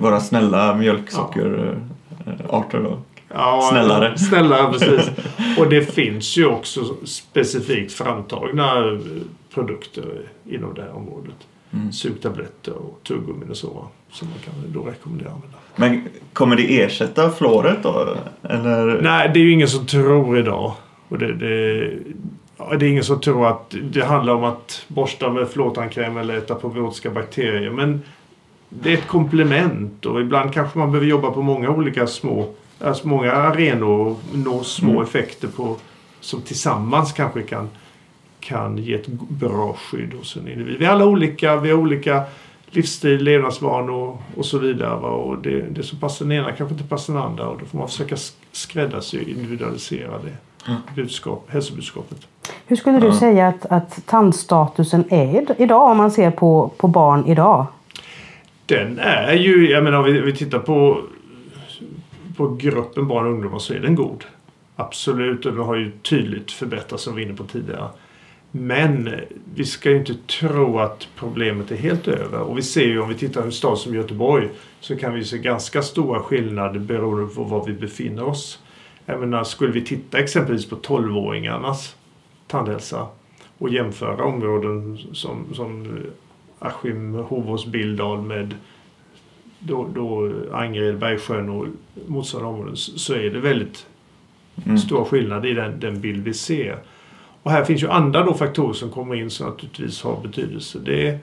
Våra 0.00 0.20
snälla 0.20 0.76
mjölksockerarter 0.76 2.80
då. 2.80 2.98
Ja, 3.28 3.68
Snällare. 3.70 4.18
Snällare, 4.18 4.72
precis. 4.72 5.10
Och 5.58 5.68
det 5.68 5.82
finns 5.82 6.36
ju 6.36 6.46
också 6.46 6.96
specifikt 7.04 7.92
framtagna 7.92 8.78
eh, 8.78 8.98
produkter 9.54 10.28
inom 10.44 10.74
det 10.74 10.82
här 10.82 10.96
området. 10.96 11.46
Mm. 11.72 11.92
Sugtabletter 11.92 12.72
och 12.72 13.00
tuggummin 13.02 13.50
och 13.50 13.56
så. 13.56 13.86
Som 14.12 14.28
man 14.28 14.38
kan 14.38 14.72
då 14.72 14.82
rekommendera 14.82 15.28
att 15.28 15.34
använda. 15.34 15.56
Men 15.76 16.08
kommer 16.32 16.56
det 16.56 16.82
ersätta 16.82 17.30
fluoret 17.30 17.82
då? 17.82 18.16
Eller? 18.42 19.02
Nej, 19.02 19.30
det 19.34 19.40
är 19.40 19.44
ju 19.44 19.52
ingen 19.52 19.68
som 19.68 19.86
tror 19.86 20.38
idag. 20.38 20.72
Och 21.08 21.18
det, 21.18 21.34
det, 21.34 21.90
det 22.78 22.86
är 22.86 22.90
ingen 22.90 23.04
som 23.04 23.20
tror 23.20 23.48
att 23.48 23.74
det 23.82 24.04
handlar 24.04 24.34
om 24.34 24.44
att 24.44 24.84
borsta 24.88 25.30
med 25.30 25.48
fluortandkräm 25.48 26.16
eller 26.16 26.36
äta 26.36 26.54
probiotiska 26.54 27.10
bakterier. 27.10 27.70
Men 27.70 28.02
det 28.68 28.90
är 28.90 28.94
ett 28.94 29.06
komplement 29.06 30.06
och 30.06 30.20
ibland 30.20 30.54
kanske 30.54 30.78
man 30.78 30.92
behöver 30.92 31.06
jobba 31.10 31.30
på 31.30 31.42
många 31.42 31.70
olika 31.70 32.06
små, 32.06 32.48
alltså 32.80 33.08
många 33.08 33.32
arenor 33.32 34.06
och 34.06 34.18
nå 34.32 34.62
små 34.64 34.90
Mm. 34.90 35.02
effekter 35.02 35.48
på, 35.48 35.76
som 36.20 36.40
tillsammans 36.42 37.12
kanske 37.12 37.42
kan, 37.42 37.68
kan 38.40 38.78
ge 38.78 38.94
ett 38.94 39.06
bra 39.28 39.76
skydd 39.78 40.12
hos 40.14 40.36
en 40.36 40.48
individ. 40.48 40.76
Vi 40.78 40.84
är 40.84 40.90
alla 40.90 41.06
olika, 41.06 41.56
vi 41.56 41.70
har 41.70 41.78
olika 41.78 42.22
livsstil, 42.76 43.24
levnadsvanor 43.24 44.18
och 44.36 44.46
så 44.46 44.58
vidare. 44.58 44.94
Och 44.96 45.38
det, 45.42 45.60
det 45.60 45.82
som 45.82 45.98
passar 45.98 46.24
den 46.24 46.32
ena 46.32 46.52
kanske 46.52 46.74
inte 46.74 46.88
passar 46.88 47.14
den 47.14 47.22
andra 47.22 47.48
och 47.48 47.58
då 47.60 47.66
får 47.66 47.78
man 47.78 47.88
försöka 47.88 48.14
sk- 48.14 48.34
skräddarsy, 48.52 49.18
individualisera 49.30 50.18
det 50.18 50.36
budskap, 50.96 51.44
hälsobudskapet. 51.48 52.18
Hur 52.66 52.76
skulle 52.76 52.98
du 53.00 53.06
Ja. 53.06 53.14
säga 53.18 53.48
att, 53.48 53.66
att 53.66 54.06
tandstatusen 54.06 55.04
är 55.10 55.40
id- 55.40 55.54
idag 55.58 55.90
om 55.90 55.96
man 55.96 56.10
ser 56.10 56.30
på, 56.30 56.70
på 56.76 56.88
barn 56.88 57.26
idag? 57.26 57.66
Den 58.66 58.98
är 58.98 59.32
ju, 59.32 59.70
jag 59.70 59.84
menar 59.84 59.98
om 59.98 60.04
vi, 60.04 60.20
vi 60.20 60.36
tittar 60.36 60.58
på, 60.58 61.00
på 62.36 62.48
gruppen 62.48 63.08
barn 63.08 63.26
och 63.26 63.32
ungdomar 63.32 63.58
så 63.58 63.74
är 63.74 63.78
den 63.78 63.94
god. 63.94 64.24
Absolut, 64.76 65.46
och 65.46 65.52
den 65.52 65.64
har 65.64 65.74
ju 65.76 65.90
tydligt 66.02 66.52
förbättrats 66.52 67.02
som 67.04 67.14
vi 67.14 67.22
var 67.24 67.28
inne 67.28 67.36
på 67.38 67.44
tidigare. 67.44 67.88
Men 68.52 69.10
vi 69.54 69.64
ska 69.64 69.90
ju 69.90 69.98
inte 69.98 70.14
tro 70.14 70.78
att 70.78 71.08
problemet 71.16 71.70
är 71.70 71.76
helt 71.76 72.08
över. 72.08 72.40
Och 72.40 72.58
vi 72.58 72.62
ser 72.62 72.86
ju 72.86 73.00
om 73.00 73.08
vi 73.08 73.14
tittar 73.14 73.40
på 73.40 73.46
en 73.46 73.52
stad 73.52 73.78
som 73.78 73.94
Göteborg 73.94 74.48
så 74.80 74.96
kan 74.96 75.14
vi 75.14 75.24
se 75.24 75.38
ganska 75.38 75.82
stora 75.82 76.20
skillnader 76.20 76.80
beroende 76.80 77.34
på 77.34 77.42
var 77.42 77.66
vi 77.66 77.72
befinner 77.72 78.24
oss. 78.24 78.58
Jag 79.06 79.20
menar, 79.20 79.44
skulle 79.44 79.72
vi 79.72 79.84
titta 79.84 80.18
exempelvis 80.18 80.68
på 80.68 80.76
12-åringarnas 80.76 81.94
tandhälsa 82.46 83.06
och 83.58 83.68
jämföra 83.68 84.24
områden 84.24 84.98
som, 85.12 85.54
som 85.54 85.98
Askim, 86.58 87.14
Hovås, 87.14 87.66
Billdal 87.66 88.22
med 88.22 88.54
då, 89.58 89.88
då 89.94 90.32
Angered, 90.52 90.98
Bergsjön 90.98 91.48
och 91.48 91.66
motsvarande 92.06 92.50
områden 92.50 92.76
så 92.76 92.98
så 92.98 93.14
är 93.14 93.30
det 93.30 93.40
väldigt 93.40 93.86
Mm. 94.64 94.78
stora 94.78 95.04
skillnader 95.04 95.48
i 95.48 95.54
den, 95.54 95.80
den 95.80 96.00
bild 96.00 96.24
vi 96.24 96.34
ser. 96.34 96.78
Och 97.42 97.50
här 97.50 97.64
finns 97.64 97.82
ju 97.82 97.88
andra 97.88 98.24
då 98.24 98.34
faktorer 98.34 98.72
som 98.72 98.90
kommer 98.90 99.14
in 99.14 99.30
som 99.30 99.46
naturligtvis 99.46 100.02
har 100.02 100.20
betydelse. 100.22 100.78
Det 100.84 101.08
är 101.08 101.18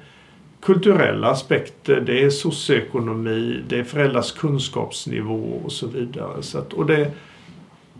kulturella 0.61 1.27
aspekter, 1.29 2.01
det 2.01 2.23
är 2.23 2.29
socioekonomi, 2.29 3.63
det 3.67 3.79
är 3.79 3.83
föräldrars 3.83 4.31
kunskapsnivå 4.31 5.61
och 5.65 5.71
så 5.71 5.87
vidare. 5.87 6.41
Så 6.43 6.57
att, 6.57 6.73
och 6.73 6.85
det, 6.85 7.11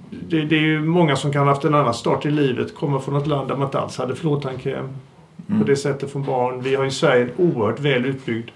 det, 0.10 0.42
det 0.42 0.56
är 0.56 0.62
ju 0.62 0.82
många 0.82 1.16
som 1.16 1.34
kan 1.34 1.42
ha 1.42 1.54
haft 1.54 1.66
en 1.66 1.76
annan 1.76 1.94
start 1.94 2.26
i 2.26 2.32
livet, 2.32 2.76
kommer 2.76 3.00
från 3.00 3.16
ett 3.16 3.28
land 3.28 3.48
där 3.48 3.56
man 3.56 3.68
inte 3.68 3.80
alls 3.80 3.98
hade 3.98 4.16
fluortandkräm 4.16 4.90
Mm. 5.50 5.62
på 5.62 5.68
det 5.68 5.76
sättet 5.76 6.12
från 6.12 6.24
barn. 6.24 6.62
Vi 6.62 6.76
har 6.76 6.86
i 6.86 6.92
Sverige 6.92 7.24
en 7.24 7.32
oerhört 7.38 7.80
väl 7.80 8.06
utbyggd 8.06 8.50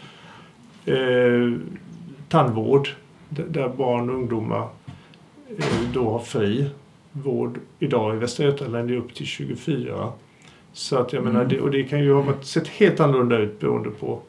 eh, 0.85 1.53
tandvård 2.29 2.89
där, 3.29 3.43
där 3.43 3.69
barn 3.69 4.09
och 4.09 4.15
ungdomar 4.15 4.67
eh, 5.57 5.65
då 5.93 6.11
har 6.11 6.19
fri 6.19 6.69
vård. 7.13 7.59
Idag 7.79 8.15
i 8.15 8.17
Västra 8.19 8.45
Götaland 8.45 8.91
är 8.91 8.97
upp 8.97 9.13
till 9.15 9.25
24. 9.25 10.07
Så 10.73 10.97
att 10.97 11.13
jag 11.13 11.23
menar, 11.23 11.39
Mm. 11.39 11.49
det, 11.49 11.59
och 11.61 11.71
det 11.71 11.83
kan 11.83 11.99
ju 11.99 12.13
ha 12.13 12.33
sett 12.41 12.67
helt 12.67 12.99
annorlunda 12.99 13.37
ut 13.37 13.59
beroende 13.59 13.89
på 13.89 14.19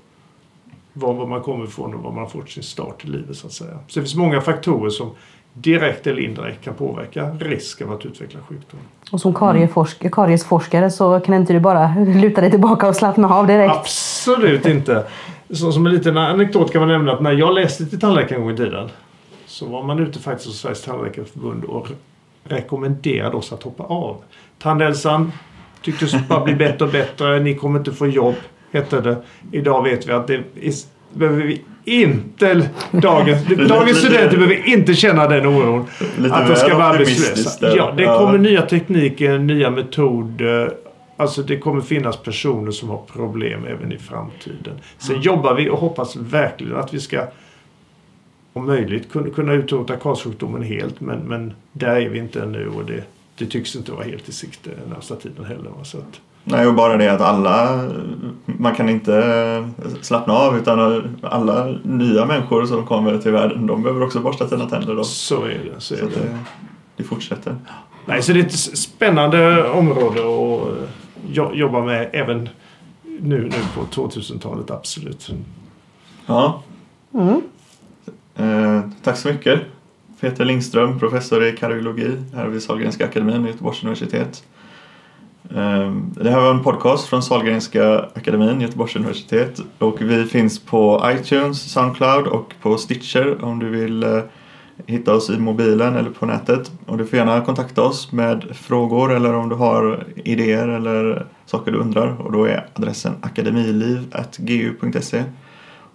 var, 0.92 1.14
var 1.14 1.26
man 1.26 1.40
kommer 1.40 1.64
ifrån 1.64 1.94
och 1.94 2.02
var 2.02 2.10
man 2.10 2.20
har 2.20 2.26
fått 2.30 2.50
sin 2.50 2.62
start 2.62 3.04
i 3.04 3.08
livet 3.08 3.36
så 3.36 3.46
att 3.46 3.52
säga. 3.52 3.70
Så 3.88 4.00
det 4.00 4.04
finns 4.04 4.14
många 4.14 4.40
faktorer 4.40 4.90
som 4.90 5.10
direkt 5.52 6.06
eller 6.06 6.22
indirekt 6.22 6.64
kan 6.64 6.74
påverka 6.74 7.30
risken 7.40 7.90
att 7.92 8.06
utveckla 8.06 8.40
sjukdom. 8.48 8.80
Och 9.12 9.20
som 9.20 9.34
karieforsk- 9.34 10.08
kariesforskare 10.10 10.90
så 10.90 11.20
kan 11.20 11.34
inte 11.34 11.52
du 11.52 11.60
bara 11.60 11.94
luta 12.14 12.40
dig 12.40 12.50
tillbaka 12.50 12.88
och 12.88 12.96
slappna 12.96 13.34
av 13.34 13.46
direkt? 13.46 13.74
Absolut 13.74 14.66
inte. 14.66 15.04
Så 15.50 15.72
som 15.72 15.86
en 15.86 15.92
liten 15.92 16.16
anekdot 16.16 16.72
kan 16.72 16.80
man 16.80 16.88
nämna 16.88 17.12
att 17.12 17.20
när 17.22 17.32
jag 17.32 17.54
läste 17.54 17.86
till 17.86 18.00
tandläkare 18.00 18.38
en 18.38 18.42
gång 18.44 18.54
i 18.54 18.56
tiden 18.56 18.88
så 19.46 19.66
var 19.66 19.82
man 19.82 19.98
ute 19.98 20.18
faktiskt 20.18 20.46
hos 20.48 20.58
Sveriges 20.60 20.82
tandläkarförbund 20.82 21.64
och 21.64 21.88
rekommenderade 22.44 23.36
oss 23.36 23.52
att 23.52 23.62
hoppa 23.62 23.82
av. 23.82 24.16
Tandhälsan 24.58 25.32
tycktes 25.82 26.28
bara 26.28 26.44
bli 26.44 26.54
bättre 26.54 26.84
och 26.84 26.92
bättre. 26.92 27.40
Ni 27.40 27.54
kommer 27.54 27.78
inte 27.78 27.92
få 27.92 28.06
jobb, 28.06 28.34
hette 28.72 29.00
det. 29.00 29.16
Idag 29.52 29.82
vet 29.82 30.06
vi 30.08 30.12
att 30.12 30.26
det 30.26 30.34
är, 30.34 30.42
behöver 31.12 31.42
vi 31.42 31.62
inte... 31.84 32.68
Dagens, 32.90 33.46
dagens 33.68 33.98
studenter 33.98 34.36
behöver 34.36 34.68
inte 34.68 34.94
känna 34.94 35.28
den 35.28 35.46
oron. 35.46 35.86
Lite 36.18 36.34
att 36.34 36.48
de 36.48 36.56
ska 36.56 36.74
vara 36.74 36.86
arbetslösa. 36.86 37.76
Ja, 37.76 37.92
det 37.96 38.02
Ja. 38.02 38.18
kommer 38.18 38.38
nya 38.38 38.62
tekniker, 38.62 39.38
nya 39.38 39.70
metoder. 39.70 40.72
Alltså 41.16 41.42
det 41.42 41.58
kommer 41.58 41.80
finnas 41.80 42.16
personer 42.22 42.70
som 42.70 42.88
har 42.88 43.02
problem 43.12 43.64
även 43.66 43.92
i 43.92 43.98
framtiden. 43.98 44.74
Sen 44.98 45.20
jobbar 45.20 45.54
vi 45.54 45.68
och 45.68 45.78
hoppas 45.78 46.16
verkligen 46.16 46.76
att 46.76 46.94
vi 46.94 47.00
ska 47.00 47.26
om 48.54 48.66
möjligt 48.66 49.12
kunna, 49.12 49.30
kunna 49.30 49.52
utrota 49.52 49.96
karsjukdomen 49.96 50.62
helt. 50.62 51.00
Men, 51.00 51.18
men 51.18 51.52
där 51.72 51.96
är 51.96 52.08
vi 52.08 52.18
inte 52.18 52.42
ännu 52.42 52.68
och 52.68 52.84
det, 52.84 53.04
det 53.38 53.46
tycks 53.46 53.76
inte 53.76 53.92
vara 53.92 54.04
helt 54.04 54.28
i 54.28 54.32
sikte 54.32 54.70
närmsta 54.90 55.16
tiden 55.16 55.44
heller. 55.44 55.70
va. 55.78 55.84
Så 55.84 55.98
att, 55.98 56.20
Nej, 56.46 56.66
och 56.66 56.74
bara 56.74 56.96
det 56.96 57.08
att 57.12 57.20
alla, 57.20 57.88
man 58.46 58.74
kan 58.74 58.88
inte 58.88 59.68
slappna 60.00 60.34
av 60.34 60.56
utan 60.58 61.02
alla 61.22 61.66
nya 61.82 62.26
människor 62.26 62.66
som 62.66 62.86
kommer 62.86 63.18
till 63.18 63.32
världen, 63.32 63.66
de 63.66 63.82
behöver 63.82 64.02
också 64.04 64.20
borsta 64.20 64.48
sina 64.48 64.66
tänder 64.68 64.94
då. 64.96 65.04
så 65.04 65.44
är 65.44 65.48
det. 65.74 65.80
Så 65.80 65.94
är 65.94 65.98
Så 65.98 66.04
det. 66.06 66.10
det, 66.14 66.38
det 66.96 67.02
fortsätter. 67.04 67.56
Nej, 68.06 68.22
så 68.22 68.32
det 68.32 68.40
är 68.40 68.44
ett 68.44 68.52
spännande 68.78 69.68
område 69.70 70.20
att 70.20 70.68
eh, 70.78 70.88
jo- 71.28 71.54
jobba 71.54 71.84
med 71.84 72.10
även 72.12 72.48
nu, 73.20 73.42
nu 73.42 73.50
på 73.74 74.02
2000-talet, 74.02 74.70
absolut. 74.70 75.30
Ja, 76.26 76.62
Mm 77.14 77.42
eh, 78.36 78.80
tack 79.02 79.16
så 79.16 79.28
mycket. 79.28 79.60
Peter 80.20 80.44
Lindström, 80.44 80.98
professor 80.98 81.44
i 81.44 81.52
kardiologi 81.56 82.10
här 82.34 82.46
vid 82.46 82.62
Sahlgrenska 82.62 83.04
akademin 83.04 83.42
vid 83.42 83.52
Göteborgs 83.52 83.82
universitet. 83.82 84.44
Eh, 85.50 85.92
Det 86.22 86.30
här 86.30 86.40
var 86.40 86.50
en 86.50 86.62
podcast 86.62 87.06
från 87.06 87.22
Sahlgrenska 87.22 87.98
akademin, 88.14 88.60
Göteborgs 88.60 88.96
universitet 88.96 89.60
och 89.78 90.02
vi 90.02 90.24
finns 90.24 90.58
på 90.58 91.10
iTunes, 91.18 91.72
Soundcloud 91.72 92.26
och 92.26 92.54
på 92.62 92.76
Stitcher 92.76 93.44
om 93.44 93.58
du 93.58 93.68
vill 93.70 94.02
eh, 94.02 94.18
hitta 94.86 95.14
oss 95.14 95.30
i 95.30 95.38
mobilen 95.38 95.96
eller 95.96 96.10
på 96.10 96.26
nätet. 96.26 96.72
Och 96.86 96.98
du 96.98 97.06
får 97.06 97.18
gärna 97.18 97.40
kontakta 97.40 97.82
oss 97.82 98.12
med 98.12 98.44
frågor 98.52 99.12
eller 99.12 99.34
om 99.34 99.48
du 99.48 99.54
har 99.54 100.04
idéer 100.16 100.68
eller 100.68 101.26
saker 101.46 101.72
du 101.72 101.78
undrar 101.78 102.20
och 102.20 102.32
då 102.32 102.44
är 102.44 102.66
adressen 102.74 103.12
akademiliv.gu.se 103.20 105.22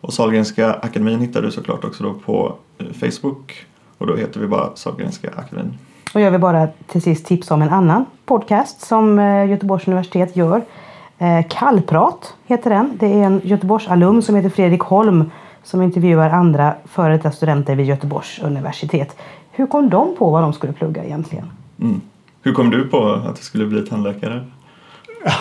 och 0.01 0.13
Sahlgrenska 0.13 0.73
akademin 0.73 1.19
hittar 1.19 1.41
du 1.41 1.51
såklart 1.51 1.83
också 1.83 2.03
då 2.03 2.13
på 2.13 2.55
eh, 2.77 2.85
Facebook 2.93 3.65
och 3.97 4.07
då 4.07 4.15
heter 4.15 4.39
vi 4.39 4.47
bara 4.47 4.75
Sahlgrenska 4.75 5.29
akademin. 5.35 5.77
Och 6.13 6.21
jag 6.21 6.31
vill 6.31 6.41
bara 6.41 6.67
till 6.87 7.01
sist 7.01 7.25
tipsa 7.25 7.53
om 7.53 7.61
en 7.61 7.69
annan 7.69 8.05
podcast 8.25 8.81
som 8.81 9.19
eh, 9.19 9.49
Göteborgs 9.49 9.87
universitet 9.87 10.35
gör. 10.35 10.61
Eh, 11.17 11.45
Kallprat 11.49 12.35
heter 12.45 12.69
den. 12.69 12.97
Det 12.99 13.05
är 13.05 13.23
en 13.23 13.41
Göteborgsalum 13.43 14.21
som 14.21 14.35
heter 14.35 14.49
Fredrik 14.49 14.81
Holm 14.81 15.31
som 15.63 15.81
intervjuar 15.81 16.29
andra 16.29 16.73
före 16.85 17.13
detta 17.13 17.31
studenter 17.31 17.75
vid 17.75 17.85
Göteborgs 17.85 18.39
universitet. 18.39 19.17
Hur 19.51 19.67
kom 19.67 19.89
de 19.89 20.15
på 20.15 20.29
vad 20.29 20.43
de 20.43 20.53
skulle 20.53 20.73
plugga 20.73 21.03
egentligen? 21.03 21.51
Mm. 21.81 22.01
Hur 22.41 22.53
kom 22.53 22.69
du 22.69 22.87
på 22.87 23.11
att 23.11 23.35
du 23.35 23.43
skulle 23.43 23.65
bli 23.65 23.81
tandläkare? 23.81 24.45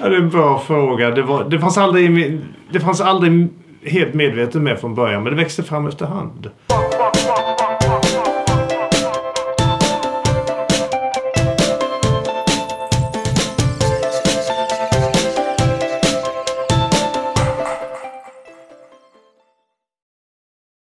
Ja, 0.00 0.08
det 0.08 0.16
är 0.16 0.20
en 0.20 0.30
bra 0.30 0.58
fråga. 0.58 1.10
Det, 1.10 1.22
var, 1.22 1.44
det, 1.44 1.58
fanns 1.58 1.78
aldrig, 1.78 2.40
det 2.70 2.80
fanns 2.80 3.00
aldrig 3.00 3.48
helt 3.84 4.14
medveten 4.14 4.62
med 4.62 4.80
från 4.80 4.94
början, 4.94 5.22
men 5.22 5.32
det 5.32 5.42
växte 5.42 5.62
fram 5.62 5.86
efterhand. 5.86 6.50